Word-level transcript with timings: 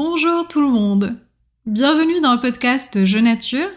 Bonjour 0.00 0.46
tout 0.46 0.60
le 0.60 0.68
monde. 0.68 1.16
Bienvenue 1.66 2.20
dans 2.20 2.32
le 2.32 2.40
podcast 2.40 3.04
Je 3.04 3.18
Nature, 3.18 3.68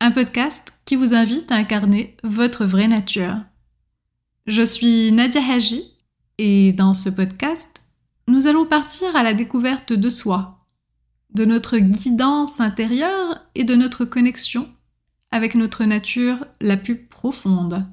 un 0.00 0.10
podcast 0.10 0.72
qui 0.84 0.96
vous 0.96 1.14
invite 1.14 1.52
à 1.52 1.54
incarner 1.54 2.16
votre 2.24 2.64
vraie 2.64 2.88
nature. 2.88 3.36
Je 4.48 4.62
suis 4.62 5.12
Nadia 5.12 5.40
Haji 5.40 5.92
et 6.38 6.72
dans 6.72 6.92
ce 6.92 7.08
podcast, 7.08 7.82
nous 8.26 8.48
allons 8.48 8.66
partir 8.66 9.14
à 9.14 9.22
la 9.22 9.32
découverte 9.32 9.92
de 9.92 10.10
soi, 10.10 10.58
de 11.36 11.44
notre 11.44 11.78
guidance 11.78 12.60
intérieure 12.60 13.40
et 13.54 13.62
de 13.62 13.76
notre 13.76 14.04
connexion 14.04 14.68
avec 15.30 15.54
notre 15.54 15.84
nature 15.84 16.44
la 16.60 16.76
plus 16.76 16.96
profonde. 16.96 17.86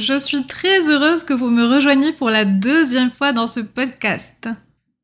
Je 0.00 0.18
suis 0.18 0.46
très 0.46 0.88
heureuse 0.88 1.24
que 1.24 1.34
vous 1.34 1.50
me 1.50 1.66
rejoigniez 1.66 2.14
pour 2.14 2.30
la 2.30 2.46
deuxième 2.46 3.10
fois 3.10 3.34
dans 3.34 3.46
ce 3.46 3.60
podcast. 3.60 4.48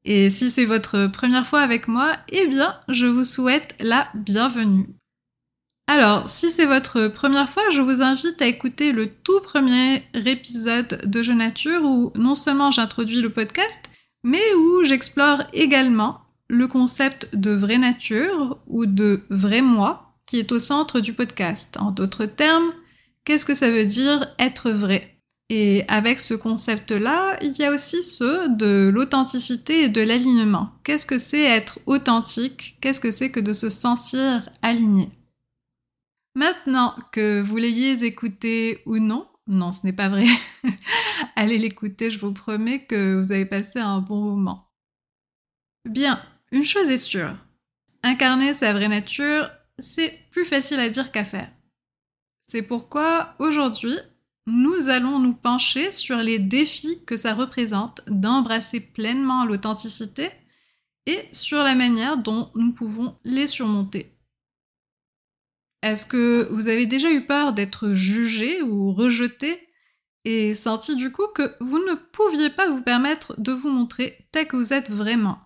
Et 0.07 0.31
si 0.31 0.49
c'est 0.49 0.65
votre 0.65 1.07
première 1.09 1.47
fois 1.47 1.61
avec 1.61 1.87
moi, 1.87 2.17
eh 2.31 2.47
bien, 2.47 2.75
je 2.89 3.05
vous 3.05 3.23
souhaite 3.23 3.75
la 3.79 4.09
bienvenue. 4.15 4.89
Alors, 5.87 6.31
si 6.31 6.51
c'est 6.51 6.65
votre 6.65 7.09
première 7.09 7.51
fois, 7.51 7.63
je 7.75 7.83
vous 7.83 8.01
invite 8.01 8.41
à 8.41 8.47
écouter 8.47 8.93
le 8.93 9.09
tout 9.09 9.39
premier 9.41 10.03
épisode 10.15 11.03
de 11.05 11.23
Je 11.23 11.33
Nature 11.33 11.83
où 11.83 12.11
non 12.17 12.35
seulement 12.35 12.71
j'introduis 12.71 13.21
le 13.21 13.29
podcast, 13.29 13.91
mais 14.25 14.55
où 14.55 14.83
j'explore 14.83 15.43
également 15.53 16.23
le 16.49 16.69
concept 16.69 17.37
de 17.37 17.51
vraie 17.51 17.77
nature 17.77 18.57
ou 18.67 18.87
de 18.87 19.25
vrai 19.29 19.61
moi 19.61 20.15
qui 20.25 20.39
est 20.39 20.53
au 20.53 20.59
centre 20.59 21.01
du 21.01 21.13
podcast. 21.13 21.77
En 21.79 21.91
d'autres 21.91 22.25
termes, 22.25 22.73
Qu'est-ce 23.27 23.45
que 23.45 23.57
ça 23.57 23.71
veut 23.71 23.85
dire 23.85 24.33
être 24.39 24.71
vrai? 24.71 25.19
Et 25.49 25.85
avec 25.89 26.21
ce 26.21 26.33
concept-là, 26.33 27.37
il 27.43 27.57
y 27.59 27.65
a 27.65 27.73
aussi 27.73 28.05
ce 28.05 28.49
de 28.57 28.89
l'authenticité 28.89 29.83
et 29.83 29.89
de 29.89 30.01
l'alignement. 30.01 30.71
Qu'est-ce 30.85 31.07
que 31.07 31.19
c'est 31.19 31.43
être 31.43 31.81
authentique? 31.87 32.79
Qu'est-ce 32.81 33.01
que 33.01 33.11
c'est 33.11 33.33
que 33.33 33.41
de 33.41 33.53
se 33.53 33.69
sentir 33.69 34.49
aligné? 34.63 35.09
Maintenant 36.37 36.95
que 37.11 37.41
vous 37.41 37.57
l'ayez 37.57 38.05
écouté 38.05 38.83
ou 38.87 38.99
non, 38.99 39.27
non, 39.49 39.73
ce 39.73 39.81
n'est 39.85 39.93
pas 39.93 40.09
vrai. 40.09 40.27
Allez 41.37 41.59
l'écouter, 41.59 42.13
je 42.13 42.21
vous 42.21 42.33
promets 42.33 42.85
que 42.85 43.19
vous 43.19 43.33
avez 43.33 43.47
passé 43.47 43.81
un 43.81 43.99
bon 43.99 44.21
moment. 44.21 44.71
Bien, 45.85 46.23
une 46.53 46.65
chose 46.65 46.91
est 46.91 46.97
sûre. 46.97 47.37
Incarner 48.05 48.55
sa 48.55 48.73
vraie 48.73 48.89
nature, 48.89 49.51
c'est 49.81 50.17
plus 50.31 50.45
facile 50.45 50.79
à 50.79 50.89
dire 50.89 51.11
qu'à 51.11 51.25
faire. 51.25 51.51
C'est 52.47 52.63
pourquoi 52.63 53.35
aujourd'hui, 53.41 53.97
nous 54.47 54.89
allons 54.89 55.19
nous 55.19 55.35
pencher 55.35 55.91
sur 55.91 56.19
les 56.19 56.39
défis 56.39 57.05
que 57.05 57.17
ça 57.17 57.35
représente 57.35 58.03
d'embrasser 58.07 58.79
pleinement 58.79 59.45
l'authenticité 59.45 60.31
et 61.07 61.29
sur 61.33 61.63
la 61.65 61.75
manière 61.75 62.17
dont 62.17 62.51
nous 62.55 62.73
pouvons 62.73 63.19
les 63.25 63.49
surmonter. 63.49 64.17
Est-ce 65.83 66.07
que 66.07 66.49
vous 66.51 66.69
avez 66.69 66.87
déjà 66.87 67.11
eu 67.11 67.27
peur 67.27 67.53
d'être 67.53 67.93
jugé 67.93 68.63
ou 68.63 68.93
rejeté 68.93 69.69
et 70.25 70.55
senti 70.55 70.97
du 70.97 71.13
coup 71.13 71.27
que 71.35 71.55
vous 71.61 71.79
ne 71.79 71.95
pouviez 71.95 72.51
pas 72.51 72.69
vous 72.69 72.83
permettre 72.83 73.41
de 73.41 73.53
vous 73.53 73.71
montrer 73.71 74.29
tel 74.33 74.47
que 74.47 74.57
vous 74.57 74.73
êtes 74.73 74.91
vraiment? 74.91 75.39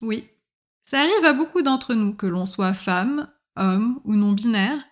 Oui, 0.00 0.28
ça 0.82 1.00
arrive 1.00 1.24
à 1.24 1.32
beaucoup 1.32 1.62
d'entre 1.62 1.94
nous, 1.94 2.14
que 2.14 2.26
l'on 2.26 2.46
soit 2.46 2.74
femme, 2.74 3.28
homme 3.56 4.00
ou 4.04 4.14
non-binaire, 4.14 4.84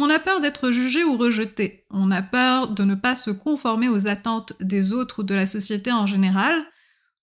on 0.00 0.10
a 0.10 0.18
peur 0.18 0.40
d'être 0.40 0.70
jugé 0.70 1.04
ou 1.04 1.16
rejeté. 1.16 1.86
On 1.90 2.10
a 2.10 2.22
peur 2.22 2.68
de 2.68 2.84
ne 2.84 2.94
pas 2.94 3.16
se 3.16 3.30
conformer 3.30 3.88
aux 3.88 4.06
attentes 4.06 4.54
des 4.60 4.92
autres 4.92 5.20
ou 5.20 5.22
de 5.22 5.34
la 5.34 5.46
société 5.46 5.92
en 5.92 6.06
général. 6.06 6.64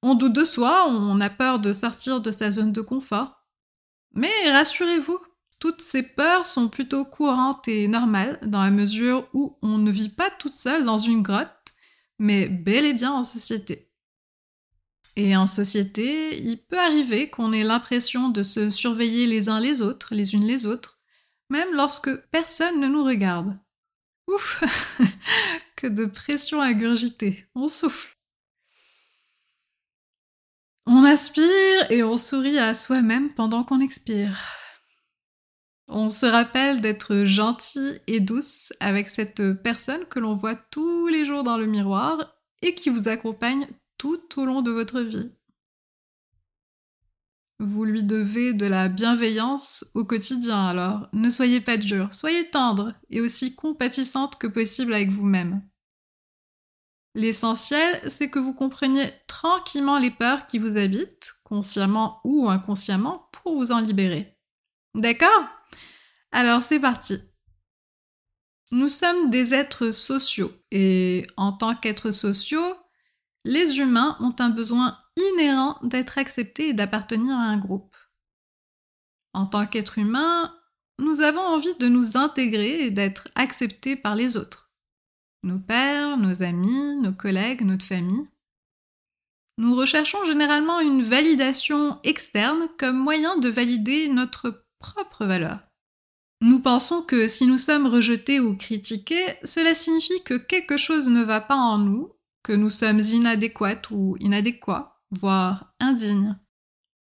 On 0.02 0.16
doute 0.16 0.34
de 0.34 0.44
soi, 0.44 0.88
on 0.88 1.20
a 1.20 1.30
peur 1.30 1.60
de 1.60 1.74
sortir 1.74 2.22
de 2.22 2.32
sa 2.32 2.52
zone 2.52 2.72
de 2.72 2.82
confort. 2.82 3.46
Mais 4.14 4.32
rassurez-vous, 4.52 5.20
toutes 5.60 5.82
ces 5.82 6.04
peurs 6.04 6.46
sont 6.46 6.70
plutôt 6.70 7.04
courantes 7.04 7.68
et 7.68 7.88
normales 7.88 8.40
dans 8.46 8.62
la 8.62 8.72
mesure 8.72 9.28
où 9.34 9.58
on 9.62 9.78
ne 9.78 9.92
vit 9.92 10.10
pas 10.10 10.30
toute 10.30 10.54
seule 10.54 10.86
dans 10.86 11.00
une 11.00 11.24
grotte, 11.24 11.50
mais 12.20 12.48
bel 12.48 12.86
et 12.86 12.94
bien 12.94 13.12
en 13.12 13.24
société. 13.24 13.92
Et 15.16 15.36
en 15.36 15.48
société, 15.48 16.40
il 16.44 16.64
peut 16.64 16.80
arriver 16.80 17.30
qu'on 17.30 17.52
ait 17.52 17.64
l'impression 17.64 18.30
de 18.30 18.44
se 18.44 18.70
surveiller 18.70 19.26
les 19.26 19.50
uns 19.50 19.60
les 19.60 19.82
autres, 19.82 20.14
les 20.14 20.36
unes 20.36 20.46
les 20.46 20.68
autres, 20.68 20.97
même 21.50 21.74
lorsque 21.74 22.16
personne 22.28 22.80
ne 22.80 22.88
nous 22.88 23.04
regarde. 23.04 23.58
Ouf 24.28 24.64
Que 25.76 25.88
de 25.88 26.06
pression 26.06 26.62
ingurgitée. 26.62 27.48
On 27.56 27.68
souffle. 27.68 28.18
On 30.86 31.04
aspire 31.04 31.92
et 31.92 32.04
on 32.04 32.18
sourit 32.18 32.58
à 32.58 32.74
soi-même 32.74 33.34
pendant 33.34 33.64
qu'on 33.64 33.82
expire. 33.82 34.38
On 35.90 36.10
se 36.10 36.26
rappelle 36.26 36.82
d'être 36.82 37.24
gentil 37.24 38.00
et 38.08 38.20
douce 38.20 38.74
avec 38.80 39.10
cette 39.10 39.54
personne 39.64 40.06
que 40.06 40.20
l'on 40.20 40.36
voit 40.36 40.56
tous 40.56 41.08
les 41.08 41.26
jours 41.26 41.44
dans 41.44 41.58
le 41.58 41.66
miroir 41.66 42.36
et 42.62 42.74
qui 42.74 42.90
vous 42.90 43.08
accompagne 43.08 43.68
tout 43.98 44.40
au 44.40 44.46
long 44.46 44.62
de 44.62 44.72
votre 44.72 45.02
vie. 45.02 45.32
Vous 47.60 47.86
lui 47.86 48.04
devez 48.04 48.54
de 48.54 48.68
la 48.68 48.88
bienveillance 48.88 49.90
au 49.96 50.06
quotidien, 50.06 50.68
alors 50.68 51.10
ne 51.12 51.32
soyez 51.32 51.60
pas 51.60 51.78
dur, 51.78 52.14
soyez 52.14 52.50
tendre 52.52 52.94
et 53.10 53.20
aussi 53.20 53.56
compatissante 53.56 54.38
que 54.38 54.46
possible 54.46 54.94
avec 54.94 55.10
vous-même. 55.10 55.68
L'essentiel, 57.16 58.00
c'est 58.12 58.30
que 58.30 58.38
vous 58.38 58.54
compreniez 58.54 59.12
tranquillement 59.26 59.98
les 59.98 60.12
peurs 60.12 60.46
qui 60.46 60.60
vous 60.60 60.78
habitent, 60.78 61.34
consciemment 61.44 62.22
ou 62.24 62.48
inconsciemment, 62.48 63.28
pour 63.32 63.56
vous 63.56 63.72
en 63.72 63.80
libérer. 63.80 64.38
D'accord? 64.94 65.50
Alors 66.32 66.62
c'est 66.62 66.80
parti. 66.80 67.18
Nous 68.70 68.90
sommes 68.90 69.32
des 69.32 69.56
êtres 69.56 69.90
sociaux 69.90 70.52
et 70.70 71.26
en 71.38 71.54
tant 71.54 71.74
qu'êtres 71.74 72.12
sociaux, 72.12 72.76
les 73.48 73.80
humains 73.80 74.18
ont 74.20 74.36
un 74.40 74.50
besoin 74.50 74.98
inhérent 75.16 75.80
d'être 75.82 76.18
acceptés 76.18 76.70
et 76.70 76.74
d'appartenir 76.74 77.34
à 77.34 77.44
un 77.44 77.58
groupe. 77.58 77.96
En 79.34 79.46
tant 79.46 79.66
qu'être 79.66 79.98
humain, 79.98 80.54
nous 81.00 81.22
avons 81.22 81.42
envie 81.42 81.76
de 81.76 81.88
nous 81.88 82.18
intégrer 82.18 82.82
et 82.82 82.92
d'être 82.92 83.30
acceptés 83.36 83.96
par 83.96 84.16
les 84.16 84.36
autres. 84.36 84.74
Nos 85.44 85.60
pères, 85.60 86.18
nos 86.18 86.44
amis, 86.44 86.96
nos 86.98 87.14
collègues, 87.14 87.62
notre 87.62 87.86
famille. 87.86 88.28
Nous 89.58 89.76
recherchons 89.76 90.26
généralement 90.26 90.82
une 90.82 91.02
validation 91.02 92.00
externe 92.04 92.68
comme 92.78 92.98
moyen 92.98 93.38
de 93.38 93.48
valider 93.48 94.10
notre 94.10 94.66
propre 94.80 95.26
valeur. 95.26 95.62
Nous 96.42 96.60
pensons 96.60 97.02
que 97.02 97.30
si 97.30 97.48
nous 97.48 97.58
sommes 97.58 97.88
rejetés 97.88 98.42
ou 98.42 98.58
critiqués, 98.58 99.38
cela 99.44 99.74
signifie 99.74 100.22
que 100.24 100.36
quelque 100.36 100.78
chose 100.78 101.08
ne 101.08 101.24
va 101.24 101.40
pas 101.40 101.56
en 101.56 101.78
nous 101.78 102.17
que 102.44 102.54
nous 102.54 102.70
sommes 102.70 103.00
inadéquates 103.00 103.92
ou 103.92 104.16
inadéquats, 104.20 105.00
voire 105.12 105.74
indignes. 105.80 106.38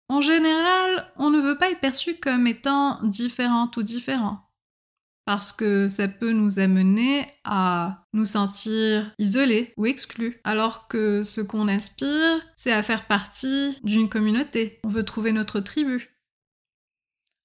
En 0.08 0.20
général, 0.20 1.10
on 1.16 1.30
ne 1.30 1.40
veut 1.40 1.56
pas 1.56 1.70
être 1.70 1.80
perçu 1.80 2.16
comme 2.16 2.46
étant 2.46 3.02
différente 3.02 3.76
ou 3.78 3.82
différent, 3.82 4.50
parce 5.24 5.52
que 5.52 5.88
ça 5.88 6.06
peut 6.06 6.32
nous 6.32 6.58
amener 6.58 7.32
à 7.44 8.04
nous 8.12 8.26
sentir 8.26 9.10
isolés 9.18 9.72
ou 9.78 9.86
exclus, 9.86 10.40
alors 10.44 10.86
que 10.88 11.22
ce 11.22 11.40
qu'on 11.40 11.66
aspire, 11.66 12.42
c'est 12.56 12.72
à 12.72 12.82
faire 12.82 13.06
partie 13.06 13.78
d'une 13.84 14.10
communauté. 14.10 14.80
On 14.84 14.90
veut 14.90 15.04
trouver 15.04 15.32
notre 15.32 15.60
tribu. 15.60 16.10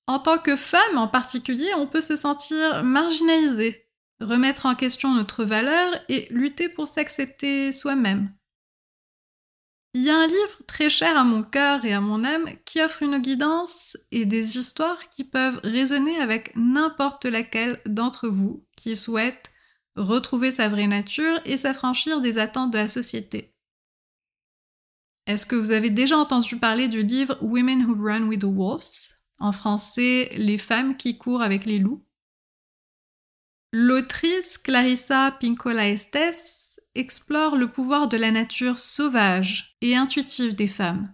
En 0.08 0.20
tant 0.20 0.38
que 0.38 0.56
femme 0.56 0.98
en 0.98 1.08
particulier, 1.08 1.74
on 1.76 1.88
peut 1.88 2.02
se 2.02 2.16
sentir 2.16 2.84
marginalisée 2.84 3.87
remettre 4.20 4.66
en 4.66 4.76
question 4.76 5.14
notre 5.14 5.44
valeur 5.44 5.94
et 6.10 6.28
lutter 6.32 6.70
pour 6.70 6.88
s'accepter 6.88 7.72
soi-même. 7.72 8.34
Il 9.94 10.04
y 10.04 10.10
a 10.10 10.18
un 10.18 10.28
livre 10.28 10.62
très 10.68 10.90
cher 10.90 11.18
à 11.18 11.24
mon 11.24 11.44
cœur 11.44 11.84
et 11.86 11.94
à 11.94 12.02
mon 12.02 12.24
âme 12.24 12.50
qui 12.66 12.82
offre 12.82 13.02
une 13.02 13.18
guidance 13.18 13.98
et 14.12 14.26
des 14.26 14.58
histoires 14.58 15.10
qui 15.10 15.24
peuvent 15.24 15.60
résonner 15.64 16.20
avec 16.20 16.52
n'importe 16.56 17.26
laquelle 17.26 17.82
d'entre 17.88 18.28
vous 18.28 18.64
qui 18.76 18.96
souhaite 18.96 19.52
retrouver 19.96 20.52
sa 20.52 20.70
vraie 20.70 20.88
nature 20.88 21.40
et 21.46 21.58
s'affranchir 21.58 22.22
des 22.22 22.38
attentes 22.38 22.72
de 22.72 22.78
la 22.78 22.88
société. 22.88 23.56
Est-ce 25.26 25.46
que 25.46 25.56
vous 25.56 25.72
avez 25.72 25.90
déjà 25.90 26.18
entendu 26.18 26.58
parler 26.58 26.88
du 26.88 27.02
livre 27.04 27.38
Women 27.42 27.86
Who 27.86 27.96
Run 28.00 28.28
with 28.28 28.42
the 28.42 28.46
Wolves? 28.46 29.16
En 29.40 29.52
français, 29.52 30.30
Les 30.36 30.58
femmes 30.58 30.96
qui 30.96 31.18
courent 31.18 31.42
avec 31.42 31.66
les 31.66 31.80
loups 31.80 32.07
L'autrice 33.74 34.58
Clarissa 34.58 35.32
Pinkola 35.42 35.90
Estes 35.90 36.80
explore 36.96 37.58
le 37.58 37.70
pouvoir 37.70 38.08
de 38.08 38.16
la 38.16 38.32
nature 38.32 38.80
sauvage 38.80 39.76
et 39.82 39.94
intuitive 39.94 40.56
des 40.56 40.68
femmes. 40.68 41.14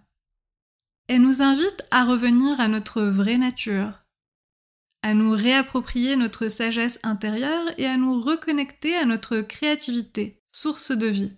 Elle 1.08 1.22
nous 1.22 1.42
invite 1.42 1.84
à 1.90 2.04
revenir 2.04 2.60
à 2.60 2.68
notre 2.68 3.02
vraie 3.02 3.38
nature, 3.38 4.04
à 5.02 5.14
nous 5.14 5.32
réapproprier 5.32 6.14
notre 6.14 6.48
sagesse 6.48 7.00
intérieure 7.02 7.72
et 7.76 7.86
à 7.86 7.96
nous 7.96 8.20
reconnecter 8.20 8.94
à 8.94 9.04
notre 9.04 9.40
créativité, 9.40 10.40
source 10.46 10.92
de 10.92 11.08
vie. 11.08 11.32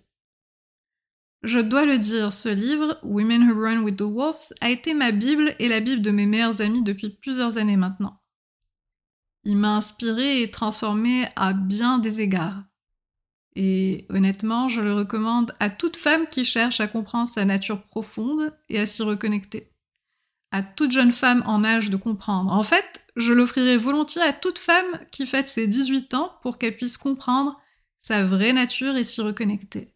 Je 1.41 1.59
dois 1.59 1.85
le 1.85 1.97
dire, 1.97 2.31
ce 2.31 2.49
livre, 2.49 2.99
Women 3.01 3.49
Who 3.49 3.59
Run 3.59 3.79
with 3.79 3.97
the 3.97 4.03
Wolves, 4.03 4.53
a 4.61 4.69
été 4.69 4.93
ma 4.93 5.11
Bible 5.11 5.55
et 5.57 5.67
la 5.67 5.79
Bible 5.79 6.03
de 6.03 6.11
mes 6.11 6.27
meilleurs 6.27 6.61
amis 6.61 6.83
depuis 6.83 7.09
plusieurs 7.09 7.57
années 7.57 7.75
maintenant. 7.75 8.21
Il 9.47 9.55
m'a 9.55 9.77
inspiré 9.77 10.41
et 10.41 10.51
transformé 10.51 11.25
à 11.37 11.53
bien 11.53 11.99
des 11.99 12.19
égards. 12.19 12.63
Et 13.55 14.05
honnêtement, 14.09 14.67
je 14.67 14.81
le 14.81 14.93
recommande 14.93 15.53
à 15.61 15.69
toute 15.69 15.95
femme 15.95 16.27
qui 16.27 16.43
cherche 16.43 16.81
à 16.81 16.87
comprendre 16.87 17.29
sa 17.29 17.45
nature 17.45 17.81
profonde 17.83 18.53
et 18.67 18.77
à 18.77 18.85
s'y 18.85 19.03
reconnecter. 19.03 19.71
À 20.51 20.63
toute 20.63 20.91
jeune 20.91 21.13
femme 21.13 21.43
en 21.45 21.63
âge 21.63 21.89
de 21.89 21.95
comprendre. 21.95 22.51
En 22.51 22.63
fait, 22.63 23.05
je 23.15 23.31
l'offrirai 23.31 23.77
volontiers 23.77 24.21
à 24.21 24.33
toute 24.33 24.59
femme 24.59 24.99
qui 25.11 25.25
fête 25.25 25.47
ses 25.47 25.67
18 25.67 26.13
ans 26.13 26.33
pour 26.41 26.57
qu'elle 26.57 26.75
puisse 26.75 26.97
comprendre 26.97 27.57
sa 27.99 28.25
vraie 28.25 28.51
nature 28.51 28.97
et 28.97 29.05
s'y 29.05 29.21
reconnecter. 29.21 29.93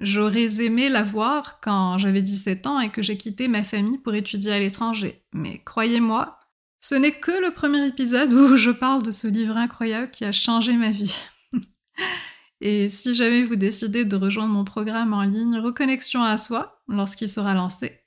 J'aurais 0.00 0.60
aimé 0.64 0.88
la 0.88 1.04
voir 1.04 1.60
quand 1.60 1.98
j'avais 1.98 2.22
17 2.22 2.66
ans 2.66 2.80
et 2.80 2.90
que 2.90 3.02
j'ai 3.02 3.16
quitté 3.16 3.46
ma 3.46 3.62
famille 3.62 3.98
pour 3.98 4.16
étudier 4.16 4.50
à 4.50 4.58
l'étranger. 4.58 5.24
Mais 5.32 5.62
croyez-moi, 5.64 6.40
ce 6.84 6.94
n'est 6.94 7.18
que 7.18 7.30
le 7.42 7.50
premier 7.50 7.86
épisode 7.86 8.30
où 8.34 8.58
je 8.58 8.70
parle 8.70 9.02
de 9.02 9.10
ce 9.10 9.26
livre 9.26 9.56
incroyable 9.56 10.10
qui 10.10 10.26
a 10.26 10.32
changé 10.32 10.74
ma 10.74 10.90
vie. 10.90 11.18
et 12.60 12.90
si 12.90 13.14
jamais 13.14 13.42
vous 13.42 13.56
décidez 13.56 14.04
de 14.04 14.16
rejoindre 14.16 14.52
mon 14.52 14.66
programme 14.66 15.14
en 15.14 15.22
ligne 15.22 15.56
Reconnexion 15.56 16.22
à 16.22 16.36
soi, 16.36 16.82
lorsqu'il 16.86 17.30
sera 17.30 17.54
lancé, 17.54 18.02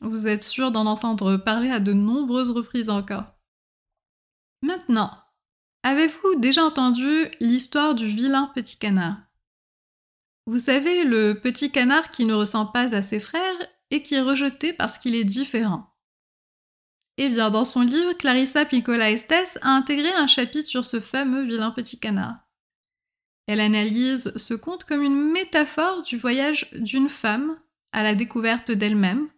vous 0.00 0.26
êtes 0.26 0.44
sûr 0.44 0.70
d'en 0.70 0.86
entendre 0.86 1.36
parler 1.36 1.68
à 1.68 1.78
de 1.78 1.92
nombreuses 1.92 2.48
reprises 2.48 2.88
encore. 2.88 3.34
Maintenant, 4.62 5.12
avez-vous 5.82 6.36
déjà 6.36 6.64
entendu 6.64 7.26
l'histoire 7.38 7.94
du 7.94 8.06
vilain 8.06 8.50
petit 8.54 8.78
canard? 8.78 9.18
Vous 10.46 10.58
savez, 10.58 11.04
le 11.04 11.34
petit 11.34 11.70
canard 11.70 12.10
qui 12.10 12.24
ne 12.24 12.32
ressemble 12.32 12.72
pas 12.72 12.94
à 12.94 13.02
ses 13.02 13.20
frères 13.20 13.68
et 13.90 14.02
qui 14.02 14.14
est 14.14 14.22
rejeté 14.22 14.72
parce 14.72 14.96
qu'il 14.96 15.14
est 15.14 15.24
différent. 15.24 15.89
Eh 17.22 17.28
bien, 17.28 17.50
dans 17.50 17.66
son 17.66 17.82
livre, 17.82 18.14
Clarissa 18.14 18.64
Piccola 18.64 19.10
Estes 19.10 19.58
a 19.60 19.68
intégré 19.72 20.10
un 20.10 20.26
chapitre 20.26 20.66
sur 20.66 20.86
ce 20.86 21.00
fameux 21.00 21.42
vilain 21.42 21.70
petit 21.70 22.00
canard. 22.00 22.38
Elle 23.46 23.60
analyse 23.60 24.32
ce 24.36 24.54
conte 24.54 24.84
comme 24.84 25.02
une 25.02 25.30
métaphore 25.30 26.00
du 26.00 26.16
voyage 26.16 26.70
d'une 26.72 27.10
femme 27.10 27.60
à 27.92 28.02
la 28.02 28.14
découverte 28.14 28.70
d'elle-même, 28.70 29.28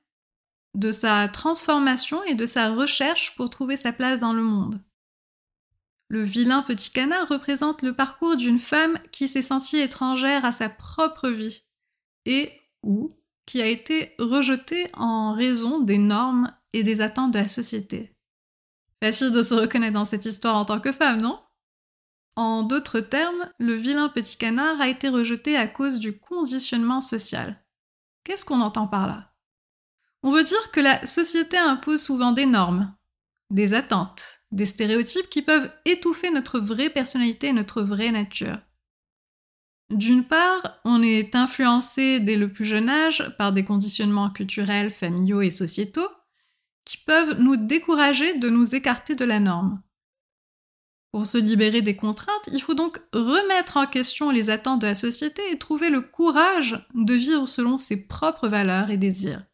de 0.75 0.93
sa 0.93 1.27
transformation 1.27 2.23
et 2.23 2.37
de 2.37 2.47
sa 2.47 2.73
recherche 2.73 3.35
pour 3.35 3.51
trouver 3.51 3.77
sa 3.77 3.93
place 3.93 4.21
dans 4.21 4.33
le 4.33 4.45
monde. 4.45 4.81
Le 6.07 6.23
vilain 6.23 6.63
petit 6.63 6.93
canard 6.93 7.27
représente 7.27 7.83
le 7.83 7.97
parcours 7.97 8.37
d'une 8.37 8.61
femme 8.61 8.97
qui 9.11 9.27
s'est 9.27 9.43
sentie 9.43 9.79
étrangère 9.79 10.45
à 10.45 10.53
sa 10.53 10.69
propre 10.69 11.31
vie 11.31 11.65
et 12.27 12.53
ou 12.85 13.09
qui 13.47 13.61
a 13.61 13.67
été 13.67 14.15
rejetée 14.19 14.89
en 14.95 15.35
raison 15.35 15.81
des 15.81 15.99
normes 15.99 16.53
et 16.73 16.83
des 16.83 17.01
attentes 17.01 17.33
de 17.33 17.39
la 17.39 17.49
société. 17.49 18.15
Facile 19.03 19.33
de 19.33 19.43
se 19.43 19.55
reconnaître 19.55 19.95
dans 19.95 20.05
cette 20.05 20.27
histoire 20.27 20.57
en 20.57 20.65
tant 20.65 20.81
que 20.81 20.93
femme, 20.93 21.21
non? 21.21 21.41
En 22.37 22.63
d'autres 22.63 23.01
termes, 23.01 23.51
le 23.59 23.75
vilain 23.75 24.09
petit 24.09 24.37
canard 24.37 24.81
a 24.81 24.89
été 24.89 25.09
rejeté 25.09 25.57
à 25.57 25.67
cause 25.67 25.99
du 25.99 26.19
conditionnement 26.19 27.01
social. 27.01 27.63
Qu'est-ce 28.25 28.45
qu'on 28.45 28.61
entend 28.61 28.87
par 28.87 29.07
là? 29.07 29.35
On 30.23 30.31
veut 30.31 30.45
dire 30.45 30.71
que 30.71 30.81
la 30.81 31.05
société 31.05 31.59
impose 31.59 32.03
souvent 32.03 32.33
des 32.33 32.47
normes, 32.47 32.95
des 33.51 33.75
attentes, 33.75 34.41
des 34.53 34.67
stéréotypes 34.67 35.29
qui 35.29 35.43
peuvent 35.43 35.71
étouffer 35.85 36.31
notre 36.31 36.61
vraie 36.61 36.91
personnalité 36.91 37.49
et 37.49 37.53
notre 37.53 37.83
vraie 37.83 38.13
nature. 38.13 38.59
D'une 39.91 40.25
part, 40.25 40.81
on 40.85 41.03
est 41.03 41.35
influencé 41.35 42.21
dès 42.21 42.37
le 42.37 42.53
plus 42.53 42.65
jeune 42.65 42.89
âge 42.89 43.31
par 43.37 43.53
des 43.53 43.65
conditionnements 43.65 44.31
culturels, 44.31 44.91
familiaux 44.91 45.43
et 45.43 45.51
sociétaux 45.51 46.09
qui 46.85 46.97
peuvent 46.99 47.39
nous 47.39 47.57
décourager 47.57 48.39
de 48.39 48.49
nous 48.49 48.75
écarter 48.75 49.15
de 49.15 49.25
la 49.25 49.41
norme. 49.41 49.83
Pour 51.13 51.27
se 51.27 51.37
libérer 51.37 51.83
des 51.83 51.95
contraintes, 51.95 52.49
il 52.53 52.63
faut 52.63 52.75
donc 52.75 52.99
remettre 53.13 53.77
en 53.77 53.87
question 53.87 54.31
les 54.31 54.49
attentes 54.49 54.81
de 54.81 54.87
la 54.87 54.95
société 54.95 55.43
et 55.51 55.59
trouver 55.59 55.91
le 55.91 56.01
courage 56.01 56.87
de 56.95 57.13
vivre 57.13 57.47
selon 57.47 57.77
ses 57.77 57.99
propres 57.99 58.49
valeurs 58.49 58.91
et 58.91 58.97
désirs. 58.97 59.45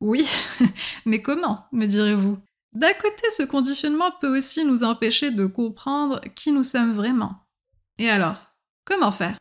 Oui, 0.00 0.26
mais 1.06 1.20
comment, 1.20 1.66
me 1.72 1.86
direz-vous? 1.86 2.38
D'un 2.72 2.92
côté, 2.94 3.30
ce 3.30 3.42
conditionnement 3.42 4.12
peut 4.20 4.38
aussi 4.38 4.64
nous 4.64 4.82
empêcher 4.82 5.30
de 5.30 5.46
comprendre 5.46 6.20
qui 6.34 6.52
nous 6.52 6.64
sommes 6.64 6.92
vraiment. 6.92 7.46
Et 7.98 8.08
alors, 8.08 8.36
comment 8.84 9.12
faire? 9.12 9.36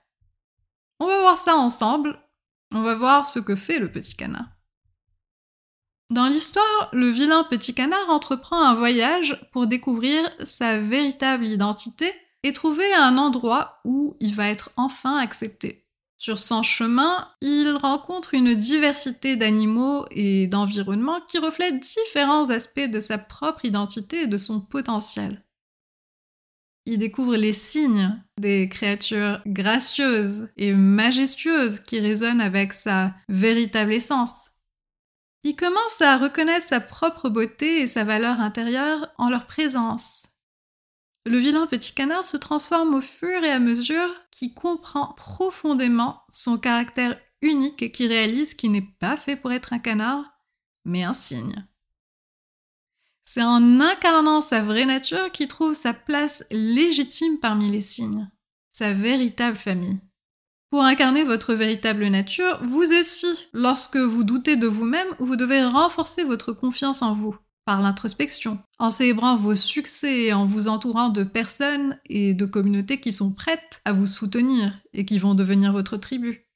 On 0.99 1.05
va 1.05 1.19
voir 1.19 1.38
ça 1.38 1.55
ensemble. 1.55 2.19
On 2.73 2.81
va 2.81 2.95
voir 2.95 3.27
ce 3.27 3.39
que 3.39 3.55
fait 3.55 3.79
le 3.79 3.91
petit 3.91 4.15
canard. 4.15 4.47
Dans 6.09 6.27
l'histoire, 6.27 6.89
le 6.94 7.09
vilain 7.09 7.44
petit 7.44 7.73
canard 7.73 8.09
entreprend 8.09 8.61
un 8.61 8.73
voyage 8.73 9.39
pour 9.51 9.67
découvrir 9.67 10.29
sa 10.45 10.79
véritable 10.79 11.45
identité 11.45 12.13
et 12.44 12.53
trouver 12.53 12.94
un 12.94 13.17
endroit 13.17 13.81
où 13.83 14.15
il 14.19 14.33
va 14.33 14.47
être 14.47 14.71
enfin 14.77 15.17
accepté. 15.17 15.85
Sur 16.17 16.39
son 16.39 16.63
chemin, 16.63 17.29
il 17.41 17.71
rencontre 17.73 18.33
une 18.33 18.55
diversité 18.55 19.35
d'animaux 19.35 20.05
et 20.11 20.47
d'environnements 20.47 21.21
qui 21.27 21.38
reflètent 21.38 21.79
différents 21.79 22.49
aspects 22.49 22.89
de 22.89 22.99
sa 22.99 23.17
propre 23.17 23.65
identité 23.65 24.21
et 24.21 24.27
de 24.27 24.38
son 24.38 24.61
potentiel. 24.61 25.44
Il 26.88 26.98
découvre 26.98 27.36
les 27.36 27.54
signes 27.54 28.19
des 28.39 28.68
créatures 28.68 29.42
gracieuses 29.45 30.50
et 30.57 30.74
majestueuses 30.74 31.80
qui 31.81 32.00
résonnent 32.00 32.42
avec 32.42 32.74
sa 32.74 33.13
véritable 33.30 33.94
essence. 33.94 34.50
Il 35.44 35.56
commence 35.56 36.01
à 36.01 36.18
reconnaître 36.18 36.66
sa 36.66 36.80
propre 36.80 37.30
beauté 37.30 37.81
et 37.81 37.88
sa 37.88 38.04
valeur 38.04 38.39
intérieure 38.39 39.13
en 39.19 39.30
leur 39.30 39.45
présence 39.45 40.28
le 41.28 41.38
vilain 41.38 41.68
petit 41.68 41.94
canard 41.94 42.25
se 42.25 42.38
transforme 42.38 42.95
au 42.95 43.01
fur 43.01 43.44
et 43.44 43.51
à 43.51 43.60
mesure 43.60 44.10
qu'il 44.31 44.54
comprend 44.54 45.13
profondément 45.13 46.24
son 46.30 46.57
caractère 46.57 47.19
unique 47.42 47.81
et 47.81 47.92
qui 47.92 48.07
réalise 48.07 48.54
qu'il 48.54 48.72
n'est 48.72 48.90
pas 49.00 49.18
fait 49.18 49.36
pour 49.36 49.51
être 49.51 49.74
un 49.74 49.80
canard, 49.80 50.24
mais 50.86 51.04
un 51.04 51.13
cygne. 51.13 51.67
C'est 53.29 53.44
en 53.44 53.81
incarnant 53.81 54.41
sa 54.41 54.61
vraie 54.61 54.85
nature 54.85 55.33
qu'il 55.33 55.49
trouve 55.49 55.73
sa 55.73 55.94
place 55.94 56.45
légitime 56.49 57.40
parmi 57.42 57.69
les 57.69 57.81
cygnes, 57.81 58.31
sa 58.71 58.94
véritable 58.94 59.57
famille. 59.57 59.99
Pour 60.69 60.81
incarner 60.81 61.25
votre 61.25 61.54
véritable 61.54 62.07
nature, 62.07 62.57
vous 62.63 62.94
aussi, 62.94 63.49
lorsque 63.52 63.97
vous 63.97 64.23
doutez 64.23 64.56
de 64.56 64.66
vous-même, 64.66 65.09
vous 65.19 65.35
devez 65.35 65.61
renforcer 65.61 66.23
votre 66.23 66.54
confiance 66.54 67.02
en 67.02 67.13
vous 67.13 67.35
par 67.66 67.81
l'introspection, 67.81 68.59
en 68.80 68.92
célébrant 68.92 69.35
vos 69.35 69.56
succès 69.56 70.28
et 70.28 70.33
en 70.33 70.45
vous 70.45 70.69
entourant 70.69 71.09
de 71.09 71.23
personnes 71.23 71.99
et 72.06 72.33
de 72.33 72.45
communautés 72.45 73.02
qui 73.02 73.11
sont 73.11 73.33
prêtes 73.33 73.81
à 73.83 73.92
vous 73.92 74.06
soutenir 74.06 74.80
et 74.94 75.04
qui 75.04 75.18
vont 75.18 75.35
devenir 75.35 75.73
votre 75.73 75.97
tribu. 75.97 76.46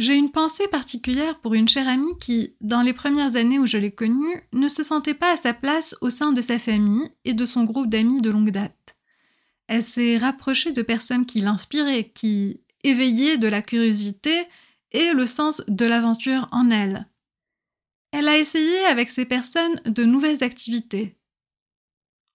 J'ai 0.00 0.16
une 0.16 0.32
pensée 0.32 0.66
particulière 0.66 1.38
pour 1.38 1.54
une 1.54 1.68
chère 1.68 1.86
amie 1.86 2.18
qui, 2.18 2.56
dans 2.60 2.82
les 2.82 2.92
premières 2.92 3.36
années 3.36 3.58
où 3.58 3.66
je 3.66 3.78
l'ai 3.78 3.92
connue, 3.92 4.42
ne 4.52 4.66
se 4.66 4.82
sentait 4.82 5.14
pas 5.14 5.34
à 5.34 5.36
sa 5.36 5.54
place 5.54 5.94
au 6.00 6.10
sein 6.10 6.32
de 6.32 6.40
sa 6.40 6.58
famille 6.58 7.08
et 7.24 7.34
de 7.34 7.46
son 7.46 7.62
groupe 7.62 7.88
d'amis 7.88 8.20
de 8.20 8.30
longue 8.30 8.50
date. 8.50 8.96
Elle 9.68 9.84
s'est 9.84 10.18
rapprochée 10.18 10.72
de 10.72 10.82
personnes 10.82 11.26
qui 11.26 11.40
l'inspiraient, 11.40 12.10
qui 12.12 12.62
éveillaient 12.82 13.38
de 13.38 13.46
la 13.46 13.62
curiosité 13.62 14.48
et 14.90 15.12
le 15.12 15.26
sens 15.26 15.62
de 15.68 15.84
l'aventure 15.84 16.48
en 16.50 16.70
elle, 16.70 17.06
elle 18.12 18.28
a 18.28 18.38
essayé 18.38 18.84
avec 18.86 19.10
ces 19.10 19.24
personnes 19.24 19.80
de 19.84 20.04
nouvelles 20.04 20.42
activités. 20.42 21.16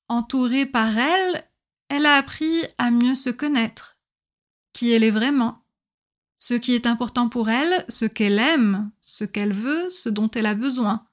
Entourée 0.08 0.66
par 0.66 0.98
elles, 0.98 1.44
elle 1.90 2.06
a 2.06 2.16
appris 2.16 2.64
à 2.78 2.92
mieux 2.92 3.16
se 3.16 3.30
connaître, 3.30 3.98
qui 4.74 4.92
elle 4.92 5.04
est 5.04 5.12
vraiment, 5.12 5.65
ce 6.38 6.54
qui 6.54 6.76
est 6.76 6.88
important 6.88 7.30
pour 7.30 7.50
elle, 7.50 7.86
ce 7.90 8.06
qu'elle 8.06 8.40
aime, 8.40 8.92
ce 9.00 9.24
qu'elle 9.24 9.54
veut, 9.54 9.90
ce 9.90 10.10
dont 10.10 10.30
elle 10.32 10.46
a 10.46 10.56
besoin. 10.56 11.08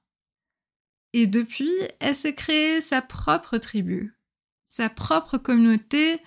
Et 1.12 1.26
depuis, 1.26 1.72
elle 2.00 2.16
s'est 2.16 2.34
créée 2.34 2.80
sa 2.80 3.02
propre 3.02 3.58
tribu, 3.58 4.18
sa 4.66 4.88
propre 4.88 5.38
communauté 5.38 6.20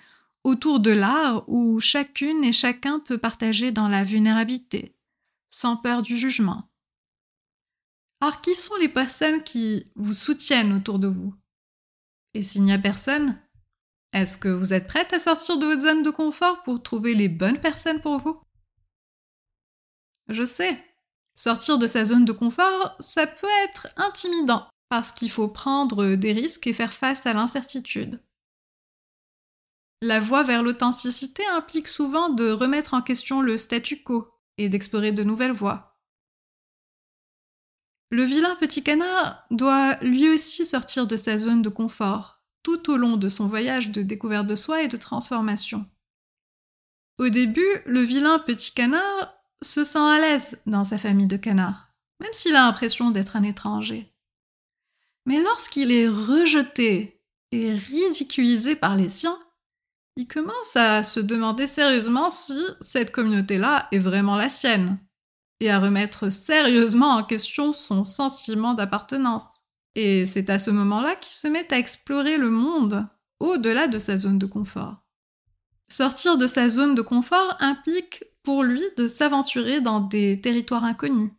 autour 0.44 0.78
de 0.78 0.92
l'art 0.92 1.44
où 1.48 1.80
chacune 1.80 2.44
et 2.44 2.52
chacun 2.52 3.00
peut 3.00 3.18
partager 3.18 3.72
dans 3.72 3.88
la 3.88 4.04
vulnérabilité, 4.04 4.96
sans 5.50 5.76
peur 5.76 6.02
du 6.02 6.16
jugement. 6.16 6.70
Alors, 8.20 8.40
qui 8.40 8.54
sont 8.54 8.76
les 8.76 8.88
personnes 8.88 9.42
qui 9.42 9.90
vous 9.96 10.14
soutiennent 10.14 10.72
autour 10.72 10.98
de 10.98 11.08
vous? 11.08 11.34
Et 12.34 12.42
s'il 12.42 12.62
n'y 12.62 12.72
a 12.72 12.78
personne, 12.78 13.38
est-ce 14.12 14.38
que 14.38 14.48
vous 14.48 14.72
êtes 14.72 14.86
prête 14.86 15.12
à 15.12 15.18
sortir 15.18 15.58
de 15.58 15.66
votre 15.66 15.82
zone 15.82 16.02
de 16.02 16.10
confort 16.10 16.62
pour 16.62 16.82
trouver 16.82 17.14
les 17.14 17.28
bonnes 17.28 17.60
personnes 17.60 18.00
pour 18.00 18.18
vous? 18.18 18.40
Je 20.28 20.44
sais, 20.44 20.82
sortir 21.34 21.78
de 21.78 21.86
sa 21.86 22.04
zone 22.04 22.24
de 22.24 22.32
confort, 22.32 22.96
ça 23.00 23.26
peut 23.26 23.46
être 23.64 23.88
intimidant 23.96 24.68
parce 24.88 25.12
qu'il 25.12 25.30
faut 25.30 25.48
prendre 25.48 26.14
des 26.14 26.32
risques 26.32 26.66
et 26.66 26.72
faire 26.72 26.92
face 26.92 27.26
à 27.26 27.32
l'incertitude. 27.32 28.22
La 30.02 30.20
voie 30.20 30.42
vers 30.42 30.62
l'authenticité 30.62 31.44
implique 31.46 31.88
souvent 31.88 32.28
de 32.28 32.50
remettre 32.50 32.94
en 32.94 33.02
question 33.02 33.40
le 33.40 33.56
statu 33.56 34.02
quo 34.02 34.28
et 34.58 34.68
d'explorer 34.68 35.12
de 35.12 35.24
nouvelles 35.24 35.52
voies. 35.52 35.96
Le 38.10 38.22
vilain 38.22 38.54
petit 38.56 38.84
canard 38.84 39.44
doit 39.50 39.96
lui 39.96 40.28
aussi 40.28 40.64
sortir 40.64 41.06
de 41.06 41.16
sa 41.16 41.38
zone 41.38 41.62
de 41.62 41.68
confort 41.68 42.36
tout 42.62 42.90
au 42.90 42.96
long 42.96 43.16
de 43.16 43.28
son 43.28 43.48
voyage 43.48 43.90
de 43.90 44.02
découverte 44.02 44.46
de 44.46 44.54
soi 44.54 44.82
et 44.82 44.88
de 44.88 44.96
transformation. 44.96 45.86
Au 47.18 47.28
début, 47.28 47.82
le 47.86 48.00
vilain 48.00 48.38
petit 48.38 48.72
canard 48.72 49.35
se 49.62 49.84
sent 49.84 49.98
à 49.98 50.18
l'aise 50.18 50.58
dans 50.66 50.84
sa 50.84 50.98
famille 50.98 51.26
de 51.26 51.36
canards, 51.36 51.88
même 52.20 52.32
s'il 52.32 52.56
a 52.56 52.66
l'impression 52.66 53.10
d'être 53.10 53.36
un 53.36 53.42
étranger. 53.42 54.12
Mais 55.26 55.40
lorsqu'il 55.40 55.90
est 55.92 56.08
rejeté 56.08 57.20
et 57.52 57.72
ridiculisé 57.72 58.76
par 58.76 58.96
les 58.96 59.08
siens, 59.08 59.38
il 60.16 60.26
commence 60.26 60.76
à 60.76 61.02
se 61.02 61.20
demander 61.20 61.66
sérieusement 61.66 62.30
si 62.30 62.58
cette 62.80 63.12
communauté-là 63.12 63.88
est 63.92 63.98
vraiment 63.98 64.36
la 64.36 64.48
sienne, 64.48 64.98
et 65.60 65.70
à 65.70 65.78
remettre 65.78 66.30
sérieusement 66.30 67.10
en 67.10 67.24
question 67.24 67.72
son 67.72 68.04
sentiment 68.04 68.74
d'appartenance. 68.74 69.46
Et 69.94 70.26
c'est 70.26 70.50
à 70.50 70.58
ce 70.58 70.70
moment-là 70.70 71.16
qu'il 71.16 71.34
se 71.34 71.48
met 71.48 71.72
à 71.72 71.78
explorer 71.78 72.36
le 72.36 72.50
monde 72.50 73.06
au-delà 73.40 73.88
de 73.88 73.98
sa 73.98 74.16
zone 74.16 74.38
de 74.38 74.46
confort. 74.46 75.02
Sortir 75.88 76.36
de 76.36 76.46
sa 76.46 76.68
zone 76.68 76.94
de 76.94 77.02
confort 77.02 77.56
implique 77.60 78.24
pour 78.46 78.62
lui 78.62 78.84
de 78.96 79.08
s'aventurer 79.08 79.80
dans 79.80 79.98
des 79.98 80.40
territoires 80.40 80.84
inconnus, 80.84 81.32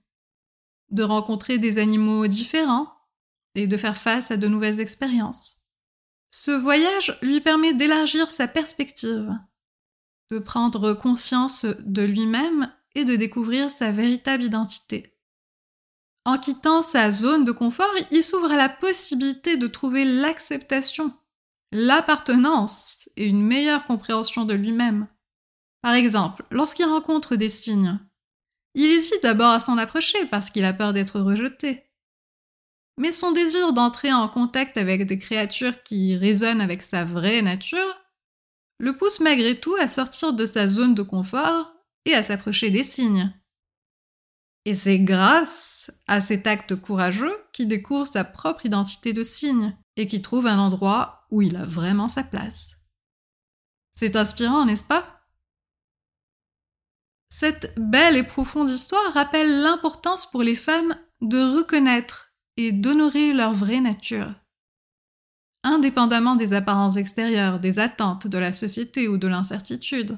de 0.92 1.04
rencontrer 1.04 1.58
des 1.58 1.78
animaux 1.78 2.28
différents 2.28 2.92
et 3.56 3.66
de 3.66 3.78
faire 3.78 3.96
face 3.96 4.30
à 4.30 4.36
de 4.36 4.46
nouvelles 4.50 4.82
expériences. 4.82 5.56
Ce 6.32 6.52
voyage 6.52 7.18
lui 7.22 7.40
permet 7.40 7.74
d'élargir 7.74 8.30
sa 8.30 8.50
perspective, 8.50 9.34
de 10.32 10.38
prendre 10.38 10.94
conscience 10.94 11.64
de 11.64 12.04
lui-même 12.04 12.74
et 12.94 13.06
de 13.06 13.16
découvrir 13.16 13.72
sa 13.72 13.94
véritable 13.94 14.44
identité. 14.44 15.18
En 16.26 16.38
quittant 16.38 16.82
sa 16.82 17.10
zone 17.10 17.46
de 17.46 17.54
confort, 17.54 17.94
il 18.12 18.22
s'ouvre 18.22 18.52
à 18.52 18.58
la 18.58 18.68
possibilité 18.68 19.56
de 19.56 19.68
trouver 19.68 20.04
l'acceptation, 20.04 21.14
l'appartenance 21.72 23.10
et 23.16 23.28
une 23.28 23.42
meilleure 23.42 23.86
compréhension 23.88 24.44
de 24.44 24.56
lui-même. 24.56 25.08
Par 25.82 25.94
exemple, 25.94 26.44
lorsqu'il 26.52 26.86
rencontre 26.86 27.36
des 27.36 27.50
signes, 27.50 28.00
il 28.74 28.92
hésite 28.92 29.24
d'abord 29.24 29.52
à 29.52 29.60
s'en 29.60 29.78
approcher 29.78 30.26
parce 30.26 30.50
qu'il 30.50 30.66
a 30.66 30.74
peur 30.74 30.94
d'être 30.94 31.20
rejeté. 31.20 31.84
Mais 32.98 33.12
son 33.12 33.32
désir 33.32 33.74
d'entrer 33.74 34.12
en 34.12 34.28
contact 34.28 34.78
avec 34.78 35.06
des 35.06 35.20
créatures 35.20 35.84
qui 35.84 36.16
résonnent 36.16 36.62
avec 36.62 36.82
sa 36.82 37.04
vraie 37.04 37.42
nature 37.42 37.96
le 38.80 38.96
pousse 38.96 39.20
malgré 39.20 39.60
tout 39.60 39.76
à 39.76 39.88
sortir 39.88 40.34
de 40.34 40.46
sa 40.46 40.68
zone 40.68 40.96
de 40.96 41.02
confort 41.02 41.74
et 42.06 42.14
à 42.14 42.24
s'approcher 42.24 42.70
des 42.70 42.84
signes. 42.84 43.34
Et 44.66 44.74
c'est 44.74 45.00
grâce 45.00 45.92
à 46.08 46.20
cet 46.20 46.46
acte 46.46 46.76
courageux 46.76 47.36
qu'il 47.54 47.68
découvre 47.68 48.06
sa 48.06 48.24
propre 48.24 48.66
identité 48.66 49.14
de 49.14 49.24
cygne 49.24 49.76
et 49.96 50.08
qu'il 50.08 50.22
trouve 50.22 50.46
un 50.46 50.60
endroit 50.60 51.26
où 51.32 51.42
il 51.42 51.56
a 51.56 51.66
vraiment 51.66 52.08
sa 52.08 52.24
place. 52.24 52.76
C'est 53.96 54.16
inspirant, 54.16 54.66
n'est-ce 54.66 54.84
pas? 54.84 55.17
Cette 57.30 57.74
belle 57.78 58.16
et 58.16 58.24
profonde 58.24 58.70
histoire 58.70 59.14
rappelle 59.14 59.62
l'importance 59.62 60.30
pour 60.30 60.44
les 60.44 60.56
femmes 60.56 60.98
de 61.22 61.58
reconnaître 61.58 62.34
et 62.56 62.72
d'honorer 62.72 63.34
leur 63.34 63.54
vraie 63.54 63.82
nature. 63.82 64.34
Indépendamment 65.64 66.36
des 66.36 66.54
apparences 66.54 66.98
extérieures, 66.98 67.60
des 67.60 67.80
attentes 67.80 68.28
de 68.28 68.38
la 68.38 68.54
société 68.54 69.08
ou 69.08 69.18
de 69.18 69.28
l'incertitude. 69.28 70.18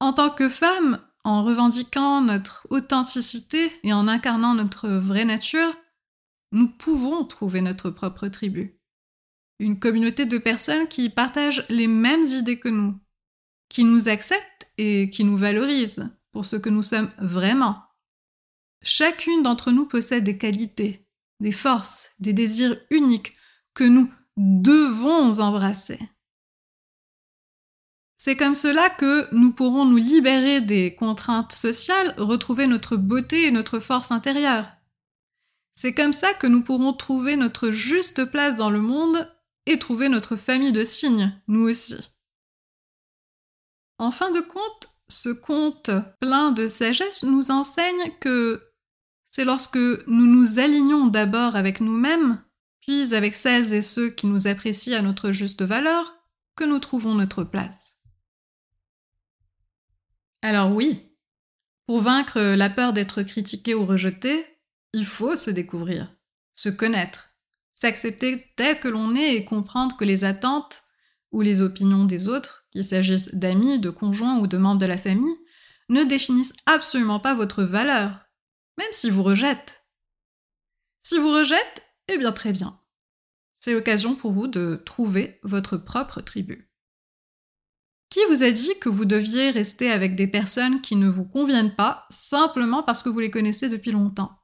En 0.00 0.12
tant 0.12 0.30
que 0.30 0.48
femme, 0.48 1.00
en 1.24 1.42
revendiquant 1.42 2.20
notre 2.20 2.66
authenticité 2.70 3.72
et 3.82 3.92
en 3.92 4.06
incarnant 4.06 4.54
notre 4.54 4.88
vraie 4.88 5.24
nature, 5.24 5.74
nous 6.52 6.68
pouvons 6.68 7.24
trouver 7.24 7.62
notre 7.62 7.90
propre 7.90 8.28
tribu. 8.28 8.78
Une 9.58 9.78
communauté 9.78 10.26
de 10.26 10.38
personnes 10.38 10.86
qui 10.86 11.08
partagent 11.08 11.64
les 11.68 11.88
mêmes 11.88 12.24
idées 12.24 12.60
que 12.60 12.68
nous, 12.68 12.98
qui 13.68 13.84
nous 13.84 14.08
acceptent 14.08 14.55
et 14.78 15.10
qui 15.10 15.24
nous 15.24 15.36
valorisent 15.36 16.08
pour 16.32 16.46
ce 16.46 16.56
que 16.56 16.68
nous 16.68 16.82
sommes 16.82 17.10
vraiment. 17.18 17.82
Chacune 18.82 19.42
d'entre 19.42 19.72
nous 19.72 19.86
possède 19.86 20.24
des 20.24 20.38
qualités, 20.38 21.06
des 21.40 21.52
forces, 21.52 22.10
des 22.18 22.32
désirs 22.32 22.78
uniques 22.90 23.36
que 23.74 23.84
nous 23.84 24.12
devons 24.36 25.40
embrasser. 25.40 25.98
C'est 28.16 28.36
comme 28.36 28.54
cela 28.54 28.90
que 28.90 29.32
nous 29.34 29.52
pourrons 29.52 29.84
nous 29.84 29.98
libérer 29.98 30.60
des 30.60 30.94
contraintes 30.94 31.52
sociales, 31.52 32.14
retrouver 32.16 32.66
notre 32.66 32.96
beauté 32.96 33.46
et 33.46 33.50
notre 33.50 33.78
force 33.78 34.10
intérieure. 34.10 34.66
C'est 35.74 35.92
comme 35.92 36.14
ça 36.14 36.32
que 36.32 36.46
nous 36.46 36.62
pourrons 36.62 36.94
trouver 36.94 37.36
notre 37.36 37.70
juste 37.70 38.24
place 38.24 38.56
dans 38.56 38.70
le 38.70 38.80
monde 38.80 39.30
et 39.66 39.78
trouver 39.78 40.08
notre 40.08 40.36
famille 40.36 40.72
de 40.72 40.84
signes, 40.84 41.38
nous 41.48 41.68
aussi. 41.68 42.15
En 43.98 44.10
fin 44.10 44.30
de 44.30 44.40
compte, 44.40 44.88
ce 45.08 45.28
conte 45.30 45.90
plein 46.20 46.52
de 46.52 46.66
sagesse 46.66 47.22
nous 47.22 47.50
enseigne 47.50 48.12
que 48.20 48.62
c'est 49.28 49.44
lorsque 49.44 49.76
nous 49.76 50.26
nous 50.26 50.58
alignons 50.58 51.06
d'abord 51.06 51.56
avec 51.56 51.80
nous-mêmes, 51.80 52.42
puis 52.80 53.14
avec 53.14 53.34
celles 53.34 53.72
et 53.72 53.82
ceux 53.82 54.10
qui 54.10 54.26
nous 54.26 54.46
apprécient 54.46 54.98
à 54.98 55.02
notre 55.02 55.32
juste 55.32 55.62
valeur, 55.62 56.14
que 56.56 56.64
nous 56.64 56.78
trouvons 56.78 57.14
notre 57.14 57.44
place. 57.44 57.98
Alors 60.42 60.72
oui, 60.72 61.06
pour 61.86 62.00
vaincre 62.00 62.40
la 62.40 62.70
peur 62.70 62.92
d'être 62.92 63.22
critiqué 63.22 63.74
ou 63.74 63.84
rejeté, 63.84 64.44
il 64.92 65.04
faut 65.04 65.36
se 65.36 65.50
découvrir, 65.50 66.14
se 66.52 66.68
connaître, 66.68 67.30
s'accepter 67.74 68.52
tel 68.56 68.80
que 68.80 68.88
l'on 68.88 69.14
est 69.14 69.34
et 69.34 69.44
comprendre 69.44 69.96
que 69.96 70.04
les 70.04 70.24
attentes 70.24 70.82
ou 71.32 71.42
les 71.42 71.60
opinions 71.60 72.04
des 72.04 72.28
autres, 72.28 72.65
qu'il 72.76 72.84
s'agisse 72.84 73.34
d'amis, 73.34 73.78
de 73.78 73.88
conjoints 73.88 74.38
ou 74.38 74.46
de 74.46 74.58
membres 74.58 74.80
de 74.80 74.86
la 74.86 74.98
famille, 74.98 75.36
ne 75.88 76.04
définissent 76.04 76.52
absolument 76.66 77.20
pas 77.20 77.34
votre 77.34 77.62
valeur, 77.62 78.26
même 78.76 78.92
s'ils 78.92 79.12
vous 79.12 79.22
rejettent. 79.22 79.82
Si 81.02 81.18
vous 81.18 81.32
rejettent, 81.32 81.82
eh 82.08 82.18
bien 82.18 82.32
très 82.32 82.52
bien. 82.52 82.78
C'est 83.60 83.72
l'occasion 83.72 84.14
pour 84.14 84.32
vous 84.32 84.46
de 84.46 84.82
trouver 84.84 85.40
votre 85.42 85.78
propre 85.78 86.20
tribu. 86.20 86.70
Qui 88.10 88.20
vous 88.28 88.42
a 88.42 88.50
dit 88.50 88.78
que 88.78 88.90
vous 88.90 89.06
deviez 89.06 89.50
rester 89.50 89.90
avec 89.90 90.14
des 90.14 90.26
personnes 90.26 90.82
qui 90.82 90.96
ne 90.96 91.08
vous 91.08 91.24
conviennent 91.24 91.74
pas 91.74 92.06
simplement 92.10 92.82
parce 92.82 93.02
que 93.02 93.08
vous 93.08 93.20
les 93.20 93.30
connaissez 93.30 93.70
depuis 93.70 93.90
longtemps? 93.90 94.38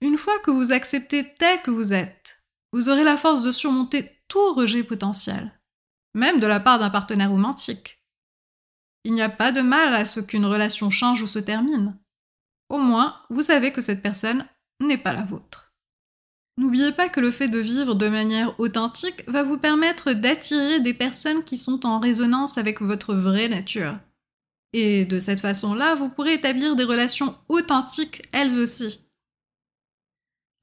Une 0.00 0.16
fois 0.16 0.38
que 0.40 0.50
vous 0.50 0.72
acceptez 0.72 1.34
tel 1.34 1.62
que 1.62 1.70
vous 1.70 1.92
êtes, 1.92 2.42
vous 2.72 2.88
aurez 2.88 3.04
la 3.04 3.16
force 3.16 3.44
de 3.44 3.52
surmonter 3.52 4.10
tout 4.28 4.54
rejet 4.54 4.82
potentiel, 4.82 5.55
même 6.16 6.40
de 6.40 6.46
la 6.46 6.60
part 6.60 6.78
d'un 6.78 6.90
partenaire 6.90 7.30
romantique. 7.30 8.02
Il 9.04 9.12
n'y 9.12 9.22
a 9.22 9.28
pas 9.28 9.52
de 9.52 9.60
mal 9.60 9.94
à 9.94 10.04
ce 10.04 10.18
qu'une 10.18 10.46
relation 10.46 10.90
change 10.90 11.22
ou 11.22 11.26
se 11.26 11.38
termine. 11.38 11.96
Au 12.70 12.78
moins, 12.78 13.20
vous 13.30 13.42
savez 13.42 13.70
que 13.70 13.80
cette 13.80 14.02
personne 14.02 14.44
n'est 14.80 14.98
pas 14.98 15.12
la 15.12 15.22
vôtre. 15.22 15.74
N'oubliez 16.58 16.92
pas 16.92 17.10
que 17.10 17.20
le 17.20 17.30
fait 17.30 17.48
de 17.48 17.58
vivre 17.58 17.94
de 17.94 18.08
manière 18.08 18.58
authentique 18.58 19.22
va 19.28 19.42
vous 19.42 19.58
permettre 19.58 20.14
d'attirer 20.14 20.80
des 20.80 20.94
personnes 20.94 21.44
qui 21.44 21.58
sont 21.58 21.84
en 21.84 22.00
résonance 22.00 22.56
avec 22.56 22.80
votre 22.80 23.14
vraie 23.14 23.48
nature. 23.48 23.98
Et 24.72 25.04
de 25.04 25.18
cette 25.18 25.40
façon-là, 25.40 25.94
vous 25.94 26.08
pourrez 26.08 26.32
établir 26.32 26.76
des 26.76 26.84
relations 26.84 27.36
authentiques 27.48 28.22
elles 28.32 28.58
aussi. 28.58 29.06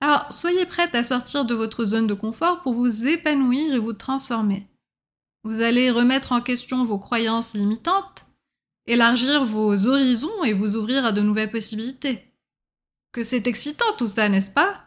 Alors, 0.02 0.34
soyez 0.34 0.66
prête 0.66 0.96
à 0.96 1.04
sortir 1.04 1.46
de 1.46 1.54
votre 1.54 1.86
zone 1.86 2.08
de 2.08 2.14
confort 2.16 2.62
pour 2.64 2.74
vous 2.74 3.08
épanouir 3.08 3.76
et 3.76 3.80
vous 3.80 3.94
transformer. 3.94 4.68
Vous 5.44 5.62
allez 5.62 5.92
remettre 5.92 6.32
en 6.32 6.42
question 6.42 6.86
vos 6.86 7.00
croyances 7.00 7.54
limitantes, 7.54 8.26
élargir 8.86 9.44
vos 9.44 9.88
horizons 9.88 10.44
et 10.44 10.54
vous 10.54 10.76
ouvrir 10.76 11.06
à 11.06 11.12
de 11.12 11.22
nouvelles 11.22 11.52
possibilités. 11.52 12.34
Que 13.12 13.24
c'est 13.24 13.48
excitant 13.48 13.92
tout 13.98 14.08
ça, 14.08 14.30
n'est-ce 14.30 14.52
pas? 14.52 14.86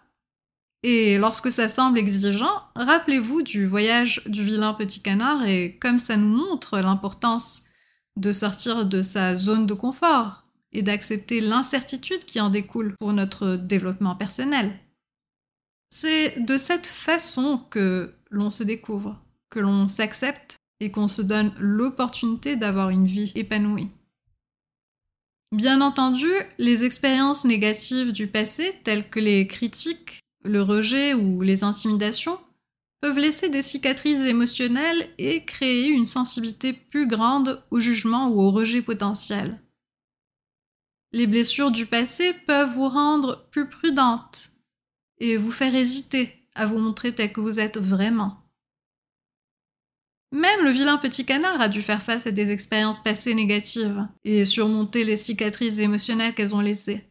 Et 0.82 1.18
lorsque 1.18 1.50
ça 1.50 1.68
semble 1.68 1.98
exigeant, 1.98 2.62
rappelez-vous 2.74 3.42
du 3.42 3.66
voyage 3.66 4.22
du 4.26 4.44
vilain 4.44 4.72
petit 4.72 5.00
canard 5.00 5.44
et 5.46 5.76
comme 5.80 5.98
ça 5.98 6.16
nous 6.16 6.36
montre 6.36 6.78
l'importance 6.78 7.64
de 8.16 8.32
sortir 8.32 8.86
de 8.86 9.02
sa 9.02 9.34
zone 9.36 9.66
de 9.66 9.74
confort 9.74 10.44
et 10.72 10.82
d'accepter 10.82 11.40
l'incertitude 11.40 12.24
qui 12.24 12.40
en 12.40 12.50
découle 12.50 12.94
pour 12.98 13.12
notre 13.12 13.56
développement 13.56 14.14
personnel. 14.14 14.78
C'est 15.90 16.40
de 16.40 16.56
cette 16.56 16.86
façon 16.86 17.58
que 17.70 18.14
l'on 18.30 18.50
se 18.50 18.62
découvre, 18.62 19.20
que 19.50 19.60
l'on 19.60 19.88
s'accepte 19.88 20.45
et 20.80 20.90
qu'on 20.90 21.08
se 21.08 21.22
donne 21.22 21.52
l'opportunité 21.58 22.56
d'avoir 22.56 22.90
une 22.90 23.06
vie 23.06 23.32
épanouie. 23.34 23.88
Bien 25.52 25.80
entendu, 25.80 26.28
les 26.58 26.84
expériences 26.84 27.44
négatives 27.44 28.12
du 28.12 28.26
passé, 28.26 28.74
telles 28.84 29.08
que 29.08 29.20
les 29.20 29.46
critiques, 29.46 30.20
le 30.44 30.62
rejet 30.62 31.14
ou 31.14 31.40
les 31.40 31.64
intimidations 31.64 32.38
peuvent 33.00 33.18
laisser 33.18 33.48
des 33.48 33.62
cicatrices 33.62 34.26
émotionnelles 34.26 35.08
et 35.18 35.44
créer 35.44 35.88
une 35.88 36.04
sensibilité 36.04 36.72
plus 36.72 37.06
grande 37.06 37.62
au 37.70 37.78
jugement 37.78 38.28
ou 38.28 38.40
au 38.40 38.50
rejet 38.50 38.82
potentiel. 38.82 39.60
Les 41.12 41.26
blessures 41.26 41.70
du 41.70 41.86
passé 41.86 42.32
peuvent 42.46 42.72
vous 42.72 42.88
rendre 42.88 43.46
plus 43.50 43.68
prudente 43.68 44.50
et 45.18 45.36
vous 45.36 45.52
faire 45.52 45.74
hésiter 45.74 46.48
à 46.54 46.66
vous 46.66 46.78
montrer 46.78 47.14
tel 47.14 47.32
que 47.32 47.40
vous 47.40 47.60
êtes 47.60 47.78
vraiment. 47.78 48.45
Même 50.36 50.64
le 50.64 50.70
vilain 50.70 50.98
petit 50.98 51.24
canard 51.24 51.62
a 51.62 51.70
dû 51.70 51.80
faire 51.80 52.02
face 52.02 52.26
à 52.26 52.30
des 52.30 52.50
expériences 52.50 53.02
passées 53.02 53.32
négatives 53.32 54.06
et 54.22 54.44
surmonter 54.44 55.02
les 55.02 55.16
cicatrices 55.16 55.78
émotionnelles 55.78 56.34
qu'elles 56.34 56.54
ont 56.54 56.60
laissées. 56.60 57.10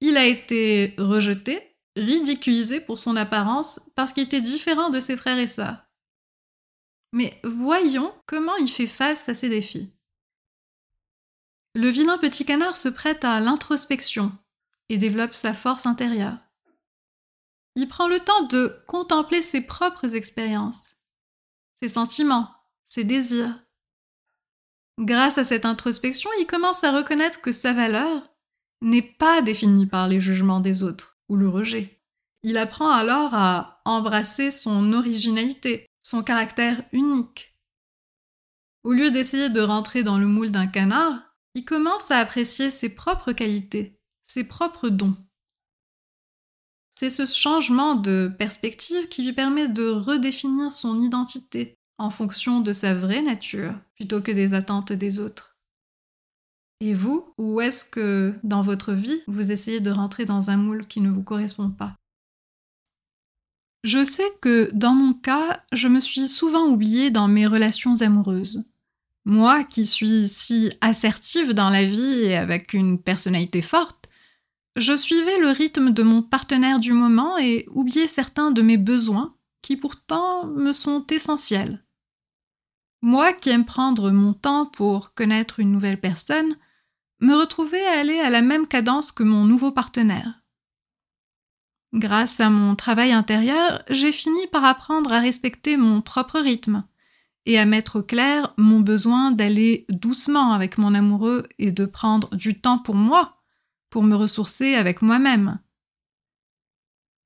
Il 0.00 0.16
a 0.16 0.24
été 0.24 0.94
rejeté, 0.96 1.76
ridiculisé 1.96 2.80
pour 2.80 2.98
son 2.98 3.16
apparence 3.16 3.90
parce 3.96 4.14
qu'il 4.14 4.22
était 4.22 4.40
différent 4.40 4.88
de 4.88 4.98
ses 4.98 5.18
frères 5.18 5.36
et 5.36 5.46
sœurs. 5.46 5.76
Mais 7.12 7.38
voyons 7.44 8.14
comment 8.24 8.56
il 8.56 8.70
fait 8.70 8.86
face 8.86 9.28
à 9.28 9.34
ces 9.34 9.50
défis. 9.50 9.92
Le 11.74 11.90
vilain 11.90 12.16
petit 12.16 12.46
canard 12.46 12.78
se 12.78 12.88
prête 12.88 13.26
à 13.26 13.40
l'introspection 13.40 14.32
et 14.88 14.96
développe 14.96 15.34
sa 15.34 15.52
force 15.52 15.84
intérieure. 15.84 16.38
Il 17.76 17.88
prend 17.88 18.08
le 18.08 18.20
temps 18.20 18.44
de 18.44 18.74
contempler 18.86 19.42
ses 19.42 19.60
propres 19.60 20.14
expériences, 20.14 20.94
ses 21.80 21.88
sentiments, 21.88 22.50
ses 22.86 23.04
désirs. 23.04 23.58
Grâce 24.98 25.38
à 25.38 25.44
cette 25.44 25.64
introspection, 25.64 26.30
il 26.38 26.46
commence 26.46 26.84
à 26.84 26.92
reconnaître 26.92 27.40
que 27.40 27.52
sa 27.52 27.72
valeur 27.72 28.28
n'est 28.82 29.02
pas 29.02 29.42
définie 29.42 29.86
par 29.86 30.08
les 30.08 30.20
jugements 30.20 30.60
des 30.60 30.82
autres 30.82 31.18
ou 31.28 31.36
le 31.36 31.48
rejet. 31.48 32.02
Il 32.42 32.58
apprend 32.58 32.90
alors 32.90 33.34
à 33.34 33.80
embrasser 33.84 34.50
son 34.50 34.92
originalité, 34.92 35.86
son 36.02 36.22
caractère 36.22 36.82
unique. 36.92 37.56
Au 38.82 38.92
lieu 38.92 39.10
d'essayer 39.10 39.50
de 39.50 39.60
rentrer 39.60 40.02
dans 40.02 40.18
le 40.18 40.26
moule 40.26 40.50
d'un 40.50 40.66
canard, 40.66 41.20
il 41.54 41.64
commence 41.64 42.10
à 42.10 42.18
apprécier 42.18 42.70
ses 42.70 42.88
propres 42.88 43.32
qualités, 43.32 44.00
ses 44.24 44.44
propres 44.44 44.88
dons. 44.88 45.16
C'est 47.00 47.08
ce 47.08 47.24
changement 47.24 47.94
de 47.94 48.30
perspective 48.38 49.08
qui 49.08 49.24
lui 49.24 49.32
permet 49.32 49.68
de 49.68 49.88
redéfinir 49.88 50.70
son 50.70 51.02
identité 51.02 51.78
en 51.96 52.10
fonction 52.10 52.60
de 52.60 52.74
sa 52.74 52.92
vraie 52.92 53.22
nature 53.22 53.72
plutôt 53.94 54.20
que 54.20 54.30
des 54.30 54.52
attentes 54.52 54.92
des 54.92 55.18
autres. 55.18 55.56
Et 56.80 56.92
vous, 56.92 57.32
où 57.38 57.62
est-ce 57.62 57.86
que 57.86 58.34
dans 58.42 58.60
votre 58.60 58.92
vie 58.92 59.22
vous 59.26 59.50
essayez 59.50 59.80
de 59.80 59.90
rentrer 59.90 60.26
dans 60.26 60.50
un 60.50 60.58
moule 60.58 60.86
qui 60.86 61.00
ne 61.00 61.08
vous 61.08 61.22
correspond 61.22 61.70
pas? 61.70 61.96
Je 63.82 64.04
sais 64.04 64.30
que 64.42 64.68
dans 64.74 64.92
mon 64.92 65.14
cas, 65.14 65.64
je 65.72 65.88
me 65.88 66.00
suis 66.00 66.28
souvent 66.28 66.66
oubliée 66.66 67.10
dans 67.10 67.28
mes 67.28 67.46
relations 67.46 68.02
amoureuses. 68.02 68.66
Moi 69.24 69.64
qui 69.64 69.86
suis 69.86 70.28
si 70.28 70.68
assertive 70.82 71.54
dans 71.54 71.70
la 71.70 71.86
vie 71.86 72.24
et 72.24 72.36
avec 72.36 72.74
une 72.74 73.00
personnalité 73.00 73.62
forte, 73.62 73.99
je 74.76 74.96
suivais 74.96 75.38
le 75.38 75.50
rythme 75.50 75.90
de 75.90 76.02
mon 76.02 76.22
partenaire 76.22 76.80
du 76.80 76.92
moment 76.92 77.38
et 77.38 77.66
oubliais 77.70 78.08
certains 78.08 78.50
de 78.50 78.62
mes 78.62 78.76
besoins 78.76 79.34
qui 79.62 79.76
pourtant 79.76 80.46
me 80.46 80.72
sont 80.72 81.06
essentiels. 81.08 81.84
Moi 83.02 83.32
qui 83.32 83.50
aime 83.50 83.64
prendre 83.64 84.10
mon 84.10 84.32
temps 84.32 84.66
pour 84.66 85.14
connaître 85.14 85.60
une 85.60 85.72
nouvelle 85.72 86.00
personne, 86.00 86.56
me 87.20 87.34
retrouvais 87.34 87.84
à 87.86 87.98
aller 87.98 88.18
à 88.20 88.30
la 88.30 88.42
même 88.42 88.66
cadence 88.66 89.12
que 89.12 89.22
mon 89.22 89.44
nouveau 89.44 89.72
partenaire. 89.72 90.42
Grâce 91.92 92.40
à 92.40 92.50
mon 92.50 92.76
travail 92.76 93.12
intérieur, 93.12 93.82
j'ai 93.90 94.12
fini 94.12 94.46
par 94.46 94.64
apprendre 94.64 95.12
à 95.12 95.18
respecter 95.18 95.76
mon 95.76 96.00
propre 96.00 96.38
rythme, 96.38 96.84
et 97.46 97.58
à 97.58 97.66
mettre 97.66 98.00
au 98.00 98.02
clair 98.02 98.52
mon 98.56 98.80
besoin 98.80 99.30
d'aller 99.30 99.86
doucement 99.88 100.52
avec 100.52 100.78
mon 100.78 100.94
amoureux 100.94 101.44
et 101.58 101.72
de 101.72 101.84
prendre 101.84 102.34
du 102.36 102.60
temps 102.60 102.78
pour 102.78 102.94
moi, 102.94 103.39
pour 103.90 104.02
me 104.02 104.14
ressourcer 104.14 104.74
avec 104.74 105.02
moi-même. 105.02 105.58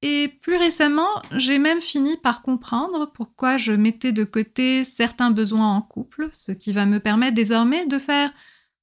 Et 0.03 0.29
plus 0.43 0.57
récemment, 0.57 1.23
j'ai 1.33 1.59
même 1.59 1.81
fini 1.81 2.19
par 2.19 2.43
comprendre 2.43 3.11
pourquoi 3.11 3.57
je 3.57 3.73
mettais 3.73 4.13
de 4.13 4.25
côté 4.25 4.85
certains 4.85 5.31
besoins 5.31 5.75
en 5.75 5.81
couple, 5.81 6.29
ce 6.35 6.53
qui 6.53 6.73
va 6.73 6.85
me 6.85 7.01
permettre 7.01 7.35
désormais 7.35 7.87
de 7.87 7.99
faire 7.99 8.31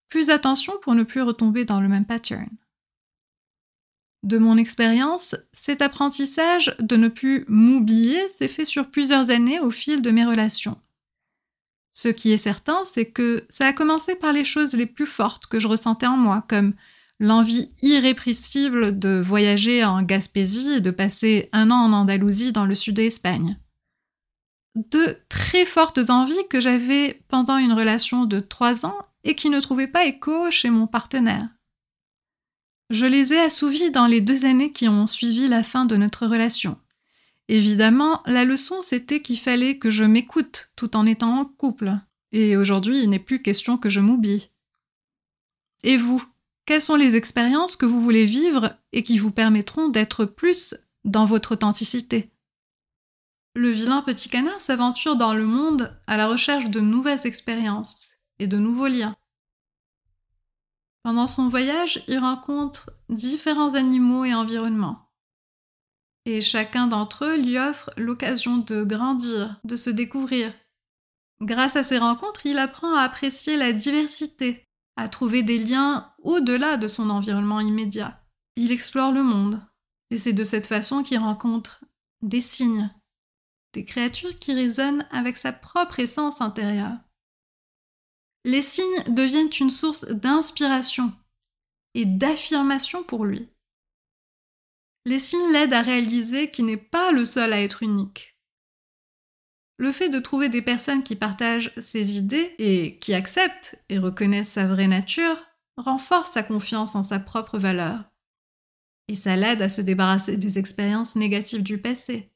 plus 0.10 0.32
attention 0.32 0.74
pour 0.82 0.96
ne 0.96 1.04
plus 1.04 1.22
retomber 1.22 1.64
dans 1.64 1.80
le 1.80 1.88
même 1.88 2.06
pattern. 2.06 2.50
De 4.24 4.38
mon 4.38 4.58
expérience, 4.58 5.36
cet 5.54 5.82
apprentissage 5.82 6.76
de 6.80 6.96
ne 6.96 7.08
plus 7.08 7.46
m'oublier 7.48 8.20
s'est 8.30 8.48
fait 8.48 8.66
sur 8.66 8.90
plusieurs 8.90 9.30
années 9.30 9.60
au 9.60 9.72
fil 9.72 10.02
de 10.02 10.12
mes 10.12 10.26
relations. 10.26 10.80
Ce 11.94 12.08
qui 12.08 12.32
est 12.32 12.38
certain, 12.38 12.84
c'est 12.86 13.06
que 13.06 13.44
ça 13.50 13.68
a 13.68 13.74
commencé 13.74 14.16
par 14.16 14.34
les 14.34 14.44
choses 14.44 14.74
les 14.74 14.86
plus 14.86 15.06
fortes 15.06 15.48
que 15.48 15.60
je 15.60 15.68
ressentais 15.68 16.08
en 16.08 16.18
moi, 16.18 16.44
comme 16.48 16.74
l'envie 17.22 17.70
irrépressible 17.84 18.98
de 18.98 19.22
voyager 19.24 19.86
en 19.86 20.02
Gaspésie 20.02 20.72
et 20.72 20.82
de 20.82 20.90
passer 20.90 21.50
un 21.54 21.70
an 21.70 21.76
en 21.76 21.94
Andalousie 21.94 22.52
dans 22.52 22.66
le 22.66 22.74
sud 22.74 22.96
de 22.96 23.04
l'Espagne. 23.04 23.60
Deux 24.74 25.18
très 25.30 25.66
fortes 25.66 26.10
envies 26.10 26.48
que 26.50 26.60
j'avais 26.60 27.22
pendant 27.28 27.58
une 27.58 27.74
relation 27.74 28.26
de 28.26 28.40
trois 28.40 28.88
ans 28.88 28.98
et 29.24 29.36
qui 29.36 29.52
ne 29.52 29.60
trouvaient 29.60 29.88
pas 29.88 30.06
écho 30.06 30.50
chez 30.50 30.72
mon 30.72 30.88
partenaire. 30.88 31.48
Je 32.90 33.06
les 33.06 33.34
ai 33.34 33.40
assouvies 33.40 33.92
dans 33.92 34.08
les 34.08 34.20
deux 34.20 34.46
années 34.46 34.72
qui 34.72 34.90
ont 34.90 35.06
suivi 35.06 35.48
la 35.48 35.62
fin 35.62 35.86
de 35.86 35.98
notre 35.98 36.26
relation. 36.26 36.80
Évidemment, 37.48 38.24
la 38.26 38.46
leçon 38.46 38.82
c'était 38.82 39.22
qu'il 39.22 39.38
fallait 39.38 39.78
que 39.78 39.92
je 39.92 40.06
m'écoute 40.06 40.72
tout 40.76 40.96
en 40.98 41.06
étant 41.06 41.38
en 41.40 41.46
couple. 41.46 41.94
Et 42.32 42.58
aujourd'hui, 42.58 43.04
il 43.04 43.12
n'est 43.12 43.20
plus 43.20 43.44
question 43.44 43.78
que 43.78 43.90
je 43.90 44.00
m'oublie. 44.00 44.50
Et 45.84 45.98
vous, 45.98 46.24
quelles 46.66 46.82
sont 46.82 46.96
les 46.96 47.16
expériences 47.16 47.76
que 47.76 47.86
vous 47.86 48.02
voulez 48.02 48.26
vivre 48.26 48.78
et 48.94 49.04
qui 49.04 49.18
vous 49.18 49.32
permettront 49.32 49.90
d'être 49.90 50.26
plus 50.26 50.76
dans 51.04 51.26
votre 51.26 51.54
authenticité? 51.54 52.32
Le 53.56 53.70
vilain 53.70 54.02
petit 54.02 54.30
canard 54.30 54.62
s'aventure 54.62 55.16
dans 55.16 55.34
le 55.34 55.46
monde 55.46 55.98
à 56.08 56.18
la 56.18 56.28
recherche 56.28 56.70
de 56.70 56.80
nouvelles 56.80 57.26
expériences 57.26 58.14
et 58.40 58.48
de 58.48 58.58
nouveaux 58.58 58.88
liens. 58.88 59.16
Pendant 61.04 61.28
son 61.28 61.50
voyage, 61.50 62.04
il 62.08 62.20
rencontre 62.20 62.92
différents 63.10 63.74
animaux 63.74 64.24
et 64.24 64.34
environnements 64.34 65.12
et 66.26 66.42
chacun 66.42 66.88
d'entre 66.88 67.26
eux 67.26 67.38
lui 67.38 67.58
offre 67.58 67.90
l'occasion 67.98 68.58
de 68.58 68.84
grandir, 68.84 69.60
de 69.64 69.76
se 69.76 69.90
découvrir. 69.90 70.54
Grâce 71.42 71.76
à 71.76 71.84
ces 71.84 71.98
rencontres, 71.98 72.46
il 72.46 72.60
apprend 72.60 72.94
à 72.94 73.02
apprécier 73.02 73.58
la 73.58 73.74
diversité, 73.74 74.68
à 75.02 75.10
trouver 75.10 75.42
des 75.42 75.58
liens 75.58 76.14
au-delà 76.22 76.78
de 76.78 76.88
son 76.88 77.10
environnement 77.10 77.60
immédiat. 77.60 78.24
Il 78.56 78.72
explore 78.72 79.12
le 79.12 79.24
monde, 79.24 79.60
et 80.12 80.20
c'est 80.20 80.34
de 80.34 80.44
cette 80.44 80.68
façon 80.68 81.02
qu'il 81.02 81.18
rencontre 81.18 81.84
des 82.22 82.42
signes, 82.42 82.94
des 83.74 83.84
créatures 83.84 84.38
qui 84.38 84.54
résonnent 84.54 85.08
avec 85.10 85.38
sa 85.38 85.52
propre 85.52 86.00
essence 86.00 86.40
intérieure. 86.40 86.98
Les 88.46 88.62
signes 88.62 89.04
deviennent 89.08 89.50
une 89.60 89.72
source 89.72 90.06
d'inspiration 90.06 91.12
et 91.96 92.06
d'affirmation 92.06 93.04
pour 93.04 93.26
lui. 93.26 93.50
Les 95.06 95.20
signes 95.20 95.52
l'aident 95.52 95.74
à 95.74 95.82
réaliser 95.82 96.52
qu'il 96.52 96.66
n'est 96.66 96.78
pas 96.78 97.12
le 97.12 97.26
seul 97.26 97.54
à 97.54 97.62
être 97.62 97.82
unique. 97.82 98.31
Le 99.82 99.92
fait 99.92 100.10
de 100.10 100.20
trouver 100.20 100.48
des 100.48 100.62
personnes 100.62 101.02
qui 101.02 101.16
partagent 101.16 101.74
ses 101.80 102.16
idées 102.20 102.54
et 102.60 103.00
qui 103.00 103.16
acceptent 103.16 103.84
et 103.90 103.98
reconnaissent 103.98 104.52
sa 104.52 104.68
vraie 104.68 104.86
nature 104.86 105.36
renforce 105.76 106.34
sa 106.34 106.44
confiance 106.44 106.94
en 106.94 107.04
sa 107.04 107.18
propre 107.18 107.58
valeur. 107.58 108.04
Et 109.08 109.16
ça 109.16 109.36
l'aide 109.36 109.64
à 109.64 109.70
se 109.70 109.82
débarrasser 109.82 110.38
des 110.38 110.60
expériences 110.60 111.16
négatives 111.16 111.64
du 111.64 111.80
passé. 111.80 112.32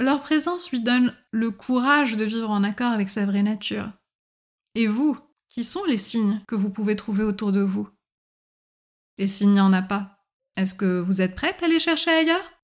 Leur 0.00 0.20
présence 0.20 0.72
lui 0.72 0.80
donne 0.80 1.14
le 1.30 1.52
courage 1.52 2.16
de 2.16 2.24
vivre 2.24 2.50
en 2.50 2.64
accord 2.64 2.90
avec 2.90 3.08
sa 3.08 3.24
vraie 3.24 3.44
nature. 3.44 3.92
Et 4.74 4.88
vous, 4.88 5.16
qui 5.48 5.62
sont 5.62 5.84
les 5.84 5.96
signes 5.96 6.42
que 6.48 6.56
vous 6.56 6.70
pouvez 6.70 6.96
trouver 6.96 7.22
autour 7.22 7.52
de 7.52 7.60
vous? 7.60 7.88
Les 9.16 9.28
signes, 9.28 9.50
il 9.50 9.54
n'y 9.54 9.60
en 9.60 9.72
a 9.72 9.82
pas. 9.82 10.26
Est-ce 10.56 10.74
que 10.74 10.98
vous 10.98 11.20
êtes 11.20 11.36
prête 11.36 11.62
à 11.62 11.68
les 11.68 11.78
chercher 11.78 12.10
ailleurs? 12.10 12.59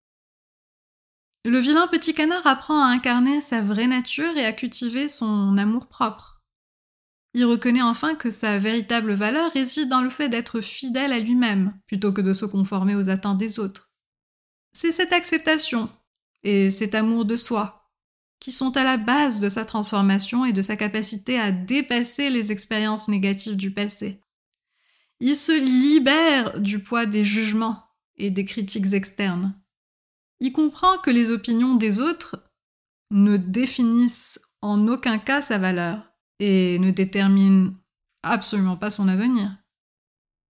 Le 1.46 1.60
vilain 1.60 1.86
petit 1.86 2.12
canard 2.12 2.44
apprend 2.44 2.82
à 2.82 2.88
incarner 2.88 3.40
sa 3.40 3.62
vraie 3.62 3.86
nature 3.86 4.36
et 4.36 4.44
à 4.44 4.52
cultiver 4.52 5.06
son 5.06 5.56
amour-propre. 5.56 6.42
Il 7.34 7.44
reconnaît 7.44 7.82
enfin 7.82 8.16
que 8.16 8.30
sa 8.30 8.58
véritable 8.58 9.12
valeur 9.12 9.52
réside 9.52 9.88
dans 9.88 10.00
le 10.00 10.10
fait 10.10 10.28
d'être 10.28 10.60
fidèle 10.60 11.12
à 11.12 11.20
lui-même, 11.20 11.78
plutôt 11.86 12.12
que 12.12 12.20
de 12.20 12.32
se 12.32 12.46
conformer 12.46 12.96
aux 12.96 13.10
attentes 13.10 13.38
des 13.38 13.60
autres. 13.60 13.92
C'est 14.72 14.90
cette 14.90 15.12
acceptation 15.12 15.88
et 16.42 16.72
cet 16.72 16.96
amour 16.96 17.24
de 17.24 17.36
soi 17.36 17.92
qui 18.40 18.50
sont 18.50 18.76
à 18.76 18.82
la 18.82 18.96
base 18.96 19.38
de 19.38 19.48
sa 19.48 19.64
transformation 19.64 20.44
et 20.44 20.52
de 20.52 20.62
sa 20.62 20.74
capacité 20.74 21.38
à 21.38 21.52
dépasser 21.52 22.28
les 22.28 22.50
expériences 22.50 23.06
négatives 23.06 23.56
du 23.56 23.72
passé. 23.72 24.20
Il 25.20 25.36
se 25.36 25.52
libère 25.52 26.58
du 26.58 26.82
poids 26.82 27.06
des 27.06 27.24
jugements 27.24 27.84
et 28.16 28.32
des 28.32 28.44
critiques 28.44 28.92
externes. 28.92 29.54
Il 30.40 30.52
comprend 30.52 30.98
que 30.98 31.10
les 31.10 31.30
opinions 31.30 31.74
des 31.74 32.00
autres 32.00 32.36
ne 33.10 33.36
définissent 33.36 34.40
en 34.62 34.88
aucun 34.88 35.18
cas 35.18 35.42
sa 35.42 35.58
valeur 35.58 36.12
et 36.40 36.78
ne 36.78 36.90
déterminent 36.90 37.72
absolument 38.22 38.76
pas 38.76 38.90
son 38.90 39.08
avenir. 39.08 39.56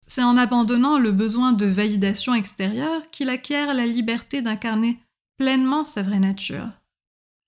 C'est 0.07 0.23
en 0.23 0.37
abandonnant 0.37 0.97
le 0.97 1.11
besoin 1.11 1.51
de 1.51 1.65
validation 1.65 2.33
extérieure 2.33 3.09
qu'il 3.11 3.29
acquiert 3.29 3.73
la 3.73 3.85
liberté 3.85 4.41
d'incarner 4.41 4.99
pleinement 5.37 5.85
sa 5.85 6.01
vraie 6.01 6.19
nature 6.19 6.69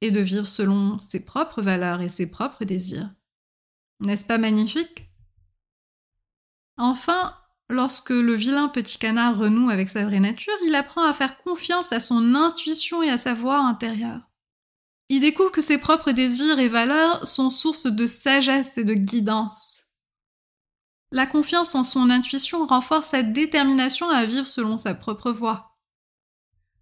et 0.02 0.12
de 0.12 0.20
vivre 0.20 0.48
selon 0.48 1.00
ses 1.00 1.22
propres 1.24 1.62
valeurs 1.62 2.02
et 2.02 2.10
ses 2.10 2.28
propres 2.28 2.66
désirs. 2.66 3.10
N'est-ce 4.02 4.26
pas 4.26 4.38
magnifique? 4.38 5.10
Enfin, 6.78 7.36
lorsque 7.70 8.10
le 8.10 8.34
vilain 8.34 8.68
petit 8.68 8.98
canard 8.98 9.38
renoue 9.38 9.70
avec 9.70 9.90
sa 9.90 10.06
vraie 10.06 10.20
nature, 10.20 10.58
il 10.66 10.76
apprend 10.76 11.04
à 11.04 11.14
faire 11.14 11.38
confiance 11.44 11.92
à 11.92 12.00
son 12.00 12.36
intuition 12.36 13.02
et 13.04 13.10
à 13.10 13.18
sa 13.18 13.34
voix 13.34 13.60
intérieure. 13.60 14.22
Il 15.10 15.22
découvre 15.22 15.52
que 15.52 15.62
ses 15.62 15.78
propres 15.78 16.12
désirs 16.12 16.60
et 16.60 16.68
valeurs 16.68 17.26
sont 17.26 17.50
source 17.50 17.88
de 17.88 18.06
sagesse 18.06 18.78
et 18.78 18.84
de 18.84 18.94
guidance. 18.94 19.84
La 21.12 21.26
confiance 21.26 21.74
en 21.74 21.84
son 21.84 22.12
intuition 22.12 22.66
renforce 22.66 23.08
sa 23.08 23.24
détermination 23.24 24.10
à 24.10 24.26
vivre 24.26 24.46
selon 24.46 24.78
sa 24.78 24.94
propre 24.94 25.32
voie. 25.32 25.78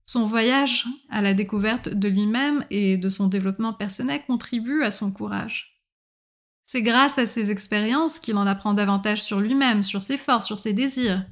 Son 0.05 0.25
voyage 0.25 0.85
à 1.09 1.21
la 1.21 1.33
découverte 1.33 1.89
de 1.89 2.09
lui-même 2.09 2.65
et 2.69 2.97
de 2.97 3.09
son 3.09 3.27
développement 3.27 3.73
personnel 3.73 4.21
contribue 4.25 4.83
à 4.83 4.91
son 4.91 5.11
courage. 5.11 5.76
C'est 6.67 6.81
grâce 6.81 7.17
à 7.17 7.25
ces 7.25 7.49
expériences 7.49 8.19
qu'il 8.19 8.35
en 8.35 8.45
apprend 8.45 8.73
davantage 8.73 9.23
sur 9.23 9.39
lui-même, 9.39 9.83
sur 9.83 10.03
ses 10.03 10.17
forces, 10.17 10.47
sur 10.47 10.59
ses 10.59 10.73
désirs. 10.73 11.25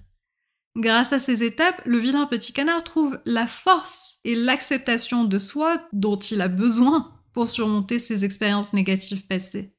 Grâce 0.78 1.12
à 1.12 1.20
ces 1.20 1.44
étapes, 1.44 1.82
le 1.86 1.98
vilain 1.98 2.26
petit 2.26 2.54
canard 2.54 2.86
trouve 2.86 3.20
la 3.26 3.46
force 3.46 4.18
et 4.24 4.34
l'acceptation 4.34 5.26
de 5.26 5.38
soi 5.38 5.78
dont 5.92 6.16
il 6.16 6.42
a 6.42 6.48
besoin 6.48 7.14
pour 7.34 7.50
surmonter 7.50 8.00
ses 8.00 8.24
expériences 8.24 8.72
négatives 8.72 9.28
passées. 9.28 9.76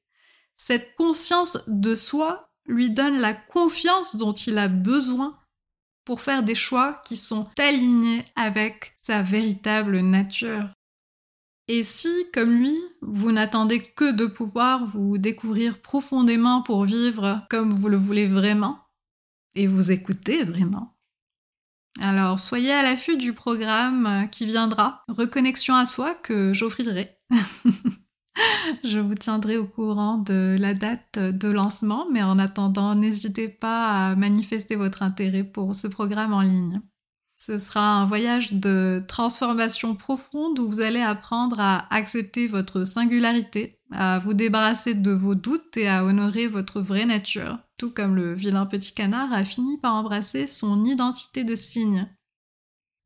Cette 0.56 0.94
conscience 0.94 1.58
de 1.66 1.94
soi 1.94 2.50
lui 2.66 2.90
donne 2.90 3.18
la 3.18 3.32
confiance 3.32 4.16
dont 4.16 4.32
il 4.32 4.58
a 4.58 4.68
besoin 4.68 5.38
pour 6.04 6.20
faire 6.20 6.42
des 6.42 6.54
choix 6.54 7.00
qui 7.06 7.16
sont 7.16 7.50
alignés 7.58 8.26
avec 8.36 8.94
sa 9.02 9.22
véritable 9.22 10.00
nature. 10.00 10.68
Et 11.68 11.82
si, 11.82 12.08
comme 12.32 12.58
lui, 12.58 12.76
vous 13.02 13.32
n'attendez 13.32 13.80
que 13.80 14.12
de 14.12 14.26
pouvoir 14.26 14.86
vous 14.86 15.18
découvrir 15.18 15.80
profondément 15.82 16.62
pour 16.62 16.84
vivre 16.84 17.44
comme 17.50 17.72
vous 17.72 17.88
le 17.88 17.96
voulez 17.96 18.26
vraiment, 18.26 18.80
et 19.54 19.66
vous 19.66 19.90
écouter 19.90 20.44
vraiment, 20.44 20.96
alors 22.00 22.40
soyez 22.40 22.72
à 22.72 22.82
l'affût 22.82 23.16
du 23.16 23.32
programme 23.32 24.28
qui 24.30 24.44
viendra, 24.44 25.02
Reconnexion 25.08 25.74
à 25.74 25.86
soi, 25.86 26.14
que 26.14 26.52
j'offrirai. 26.52 27.18
Je 28.84 28.98
vous 28.98 29.14
tiendrai 29.14 29.56
au 29.56 29.66
courant 29.66 30.18
de 30.18 30.56
la 30.60 30.74
date 30.74 31.18
de 31.18 31.48
lancement, 31.48 32.06
mais 32.12 32.22
en 32.22 32.38
attendant, 32.38 32.94
n'hésitez 32.94 33.48
pas 33.48 34.10
à 34.10 34.14
manifester 34.14 34.76
votre 34.76 35.02
intérêt 35.02 35.44
pour 35.44 35.74
ce 35.74 35.86
programme 35.86 36.34
en 36.34 36.42
ligne. 36.42 36.82
Ce 37.38 37.58
sera 37.58 37.96
un 37.96 38.06
voyage 38.06 38.54
de 38.54 39.04
transformation 39.06 39.94
profonde 39.94 40.58
où 40.58 40.70
vous 40.70 40.80
allez 40.80 41.02
apprendre 41.02 41.60
à 41.60 41.86
accepter 41.94 42.46
votre 42.46 42.84
singularité, 42.84 43.78
à 43.92 44.18
vous 44.18 44.32
débarrasser 44.32 44.94
de 44.94 45.10
vos 45.10 45.34
doutes 45.34 45.76
et 45.76 45.86
à 45.86 46.02
honorer 46.02 46.48
votre 46.48 46.80
vraie 46.80 47.04
nature, 47.04 47.58
tout 47.76 47.90
comme 47.90 48.16
le 48.16 48.32
vilain 48.32 48.64
petit 48.64 48.94
canard 48.94 49.34
a 49.34 49.44
fini 49.44 49.76
par 49.76 49.94
embrasser 49.94 50.46
son 50.46 50.82
identité 50.86 51.44
de 51.44 51.54
cygne. 51.56 52.08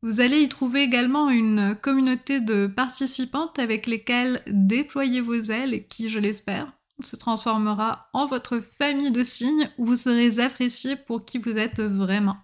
Vous 0.02 0.20
allez 0.20 0.42
y 0.42 0.48
trouver 0.48 0.82
également 0.82 1.28
une 1.28 1.74
communauté 1.74 2.40
de 2.40 2.68
participantes 2.68 3.58
avec 3.58 3.86
lesquelles 3.86 4.42
déployer 4.46 5.20
vos 5.20 5.42
ailes 5.42 5.74
et 5.74 5.84
qui, 5.88 6.08
je 6.08 6.20
l'espère, 6.20 6.72
se 7.02 7.16
transformera 7.16 8.08
en 8.12 8.26
votre 8.26 8.60
famille 8.60 9.10
de 9.10 9.24
signes 9.24 9.70
où 9.76 9.86
vous 9.86 9.96
serez 9.96 10.38
apprécié 10.38 10.94
pour 10.94 11.24
qui 11.24 11.38
vous 11.38 11.56
êtes 11.56 11.80
vraiment. 11.80 12.36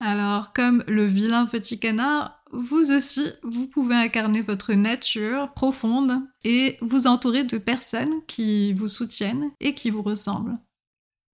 Alors, 0.00 0.52
comme 0.54 0.82
le 0.88 1.06
vilain 1.06 1.46
petit 1.46 1.78
canard, 1.78 2.42
vous 2.52 2.90
aussi, 2.90 3.30
vous 3.42 3.66
pouvez 3.66 3.94
incarner 3.94 4.40
votre 4.40 4.72
nature 4.72 5.52
profonde 5.52 6.20
et 6.42 6.78
vous 6.80 7.06
entourer 7.06 7.44
de 7.44 7.58
personnes 7.58 8.24
qui 8.26 8.72
vous 8.72 8.88
soutiennent 8.88 9.50
et 9.60 9.74
qui 9.74 9.90
vous 9.90 10.02
ressemblent. 10.02 10.58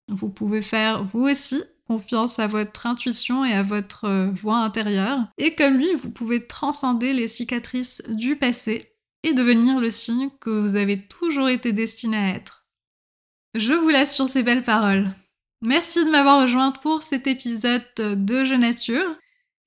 Vous 0.07 0.29
pouvez 0.29 0.61
faire, 0.61 1.03
vous 1.03 1.23
aussi, 1.23 1.63
confiance 1.87 2.39
à 2.39 2.47
votre 2.47 2.85
intuition 2.85 3.43
et 3.43 3.53
à 3.53 3.63
votre 3.63 4.05
euh, 4.05 4.31
voix 4.31 4.59
intérieure. 4.59 5.27
Et 5.37 5.55
comme 5.55 5.77
lui, 5.77 5.93
vous 5.95 6.09
pouvez 6.09 6.45
transcender 6.45 7.11
les 7.11 7.27
cicatrices 7.27 8.01
du 8.07 8.37
passé 8.37 8.93
et 9.23 9.33
devenir 9.33 9.79
le 9.79 9.91
signe 9.91 10.29
que 10.39 10.49
vous 10.49 10.75
avez 10.75 10.97
toujours 10.97 11.49
été 11.49 11.73
destiné 11.73 12.17
à 12.17 12.29
être. 12.29 12.65
Je 13.55 13.73
vous 13.73 13.89
laisse 13.89 14.15
sur 14.15 14.29
ces 14.29 14.43
belles 14.43 14.63
paroles. 14.63 15.09
Merci 15.63 16.03
de 16.03 16.09
m'avoir 16.09 16.41
rejointe 16.41 16.81
pour 16.81 17.03
cet 17.03 17.27
épisode 17.27 17.83
de 17.97 18.45
Je 18.45 18.55
Nature 18.55 19.15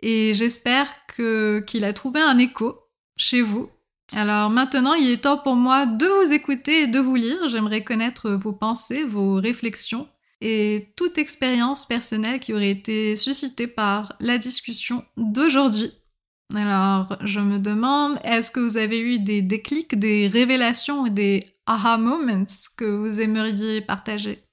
et 0.02 0.34
j'espère 0.34 0.88
qu'il 1.06 1.84
a 1.84 1.92
trouvé 1.92 2.20
un 2.20 2.36
écho 2.38 2.80
chez 3.16 3.42
vous. 3.42 3.70
Alors 4.12 4.50
maintenant, 4.50 4.94
il 4.94 5.08
est 5.08 5.22
temps 5.22 5.38
pour 5.38 5.54
moi 5.54 5.86
de 5.86 6.04
vous 6.04 6.32
écouter 6.32 6.82
et 6.82 6.86
de 6.88 6.98
vous 6.98 7.14
lire. 7.14 7.48
J'aimerais 7.48 7.84
connaître 7.84 8.32
vos 8.32 8.52
pensées, 8.52 9.04
vos 9.04 9.36
réflexions 9.36 10.08
et 10.40 10.92
toute 10.96 11.16
expérience 11.16 11.86
personnelle 11.86 12.40
qui 12.40 12.52
aurait 12.52 12.70
été 12.70 13.14
suscitée 13.14 13.68
par 13.68 14.14
la 14.18 14.38
discussion 14.38 15.04
d'aujourd'hui. 15.16 15.92
Alors, 16.56 17.16
je 17.22 17.38
me 17.38 17.60
demande, 17.60 18.18
est-ce 18.24 18.50
que 18.50 18.60
vous 18.60 18.76
avez 18.76 19.00
eu 19.00 19.20
des 19.20 19.42
déclics, 19.42 19.96
des 19.96 20.26
révélations, 20.26 21.06
des 21.06 21.44
aha 21.66 21.98
moments 21.98 22.46
que 22.76 22.84
vous 22.84 23.20
aimeriez 23.20 23.80
partager? 23.80 24.43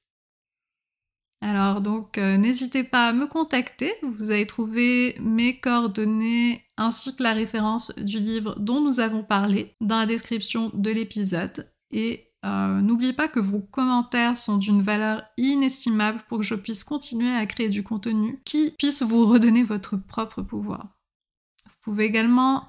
Alors, 1.41 1.81
donc, 1.81 2.19
euh, 2.19 2.37
n'hésitez 2.37 2.83
pas 2.83 3.07
à 3.07 3.13
me 3.13 3.25
contacter. 3.25 3.93
Vous 4.03 4.29
avez 4.29 4.45
trouvé 4.45 5.15
mes 5.19 5.59
coordonnées 5.59 6.63
ainsi 6.77 7.15
que 7.15 7.23
la 7.23 7.33
référence 7.33 7.91
du 7.97 8.19
livre 8.19 8.55
dont 8.59 8.79
nous 8.79 8.99
avons 8.99 9.23
parlé 9.23 9.75
dans 9.81 9.97
la 9.97 10.05
description 10.05 10.71
de 10.75 10.91
l'épisode. 10.91 11.71
Et 11.89 12.27
euh, 12.45 12.81
n'oubliez 12.81 13.13
pas 13.13 13.27
que 13.27 13.39
vos 13.39 13.59
commentaires 13.59 14.37
sont 14.37 14.57
d'une 14.57 14.83
valeur 14.83 15.23
inestimable 15.37 16.23
pour 16.27 16.39
que 16.39 16.43
je 16.43 16.55
puisse 16.55 16.83
continuer 16.83 17.35
à 17.35 17.45
créer 17.47 17.69
du 17.69 17.83
contenu 17.83 18.39
qui 18.45 18.71
puisse 18.77 19.01
vous 19.01 19.25
redonner 19.25 19.63
votre 19.63 19.97
propre 19.97 20.43
pouvoir. 20.43 20.89
Vous 21.65 21.77
pouvez 21.81 22.05
également 22.05 22.67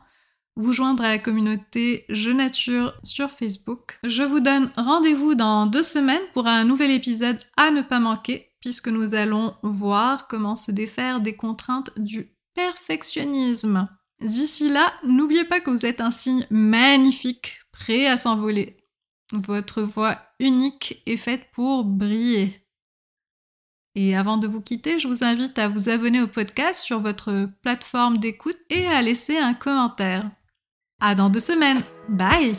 vous 0.57 0.75
joindre 0.75 1.05
à 1.05 1.09
la 1.09 1.19
communauté 1.19 2.05
Je 2.11 2.31
Nature 2.31 2.95
sur 3.03 3.31
Facebook. 3.31 3.99
Je 4.05 4.23
vous 4.23 4.41
donne 4.41 4.71
rendez-vous 4.77 5.35
dans 5.35 5.67
deux 5.67 5.83
semaines 5.83 6.23
pour 6.35 6.47
un 6.47 6.65
nouvel 6.65 6.91
épisode 6.91 7.39
à 7.57 7.71
ne 7.71 7.81
pas 7.81 8.01
manquer, 8.01 8.52
puisque 8.63 8.89
nous 8.89 9.15
allons 9.15 9.55
voir 9.63 10.27
comment 10.27 10.57
se 10.57 10.73
défaire 10.73 11.21
des 11.21 11.37
contraintes 11.37 11.91
du 11.99 12.35
perfectionnisme. 12.55 13.89
D'ici 14.23 14.71
là, 14.71 14.91
n'oubliez 15.05 15.45
pas 15.45 15.61
que 15.61 15.71
vous 15.71 15.85
êtes 15.85 16.01
un 16.01 16.11
signe 16.11 16.47
magnifique, 16.51 17.61
prêt 17.73 18.07
à 18.07 18.17
s'envoler 18.17 18.79
votre 19.33 19.83
voix 19.83 20.19
unique 20.39 21.03
est 21.07 21.17
faite 21.17 21.47
pour 21.53 21.85
briller. 21.85 22.67
Et 23.95 24.17
avant 24.17 24.39
de 24.39 24.47
vous 24.47 24.61
quitter, 24.61 25.01
je 25.01 25.09
vous 25.09 25.25
invite 25.25 25.59
à 25.59 25.69
vous 25.69 25.89
abonner 25.89 26.23
au 26.23 26.27
podcast 26.27 26.83
sur 26.83 27.01
votre 27.01 27.49
plateforme 27.63 28.19
d'écoute 28.19 28.59
et 28.71 28.87
à 28.87 29.03
laisser 29.03 29.39
un 29.39 29.55
commentaire. 29.55 30.31
À 31.01 31.15
dans 31.15 31.29
deux 31.29 31.41
semaines. 31.41 31.83
Bye! 32.09 32.57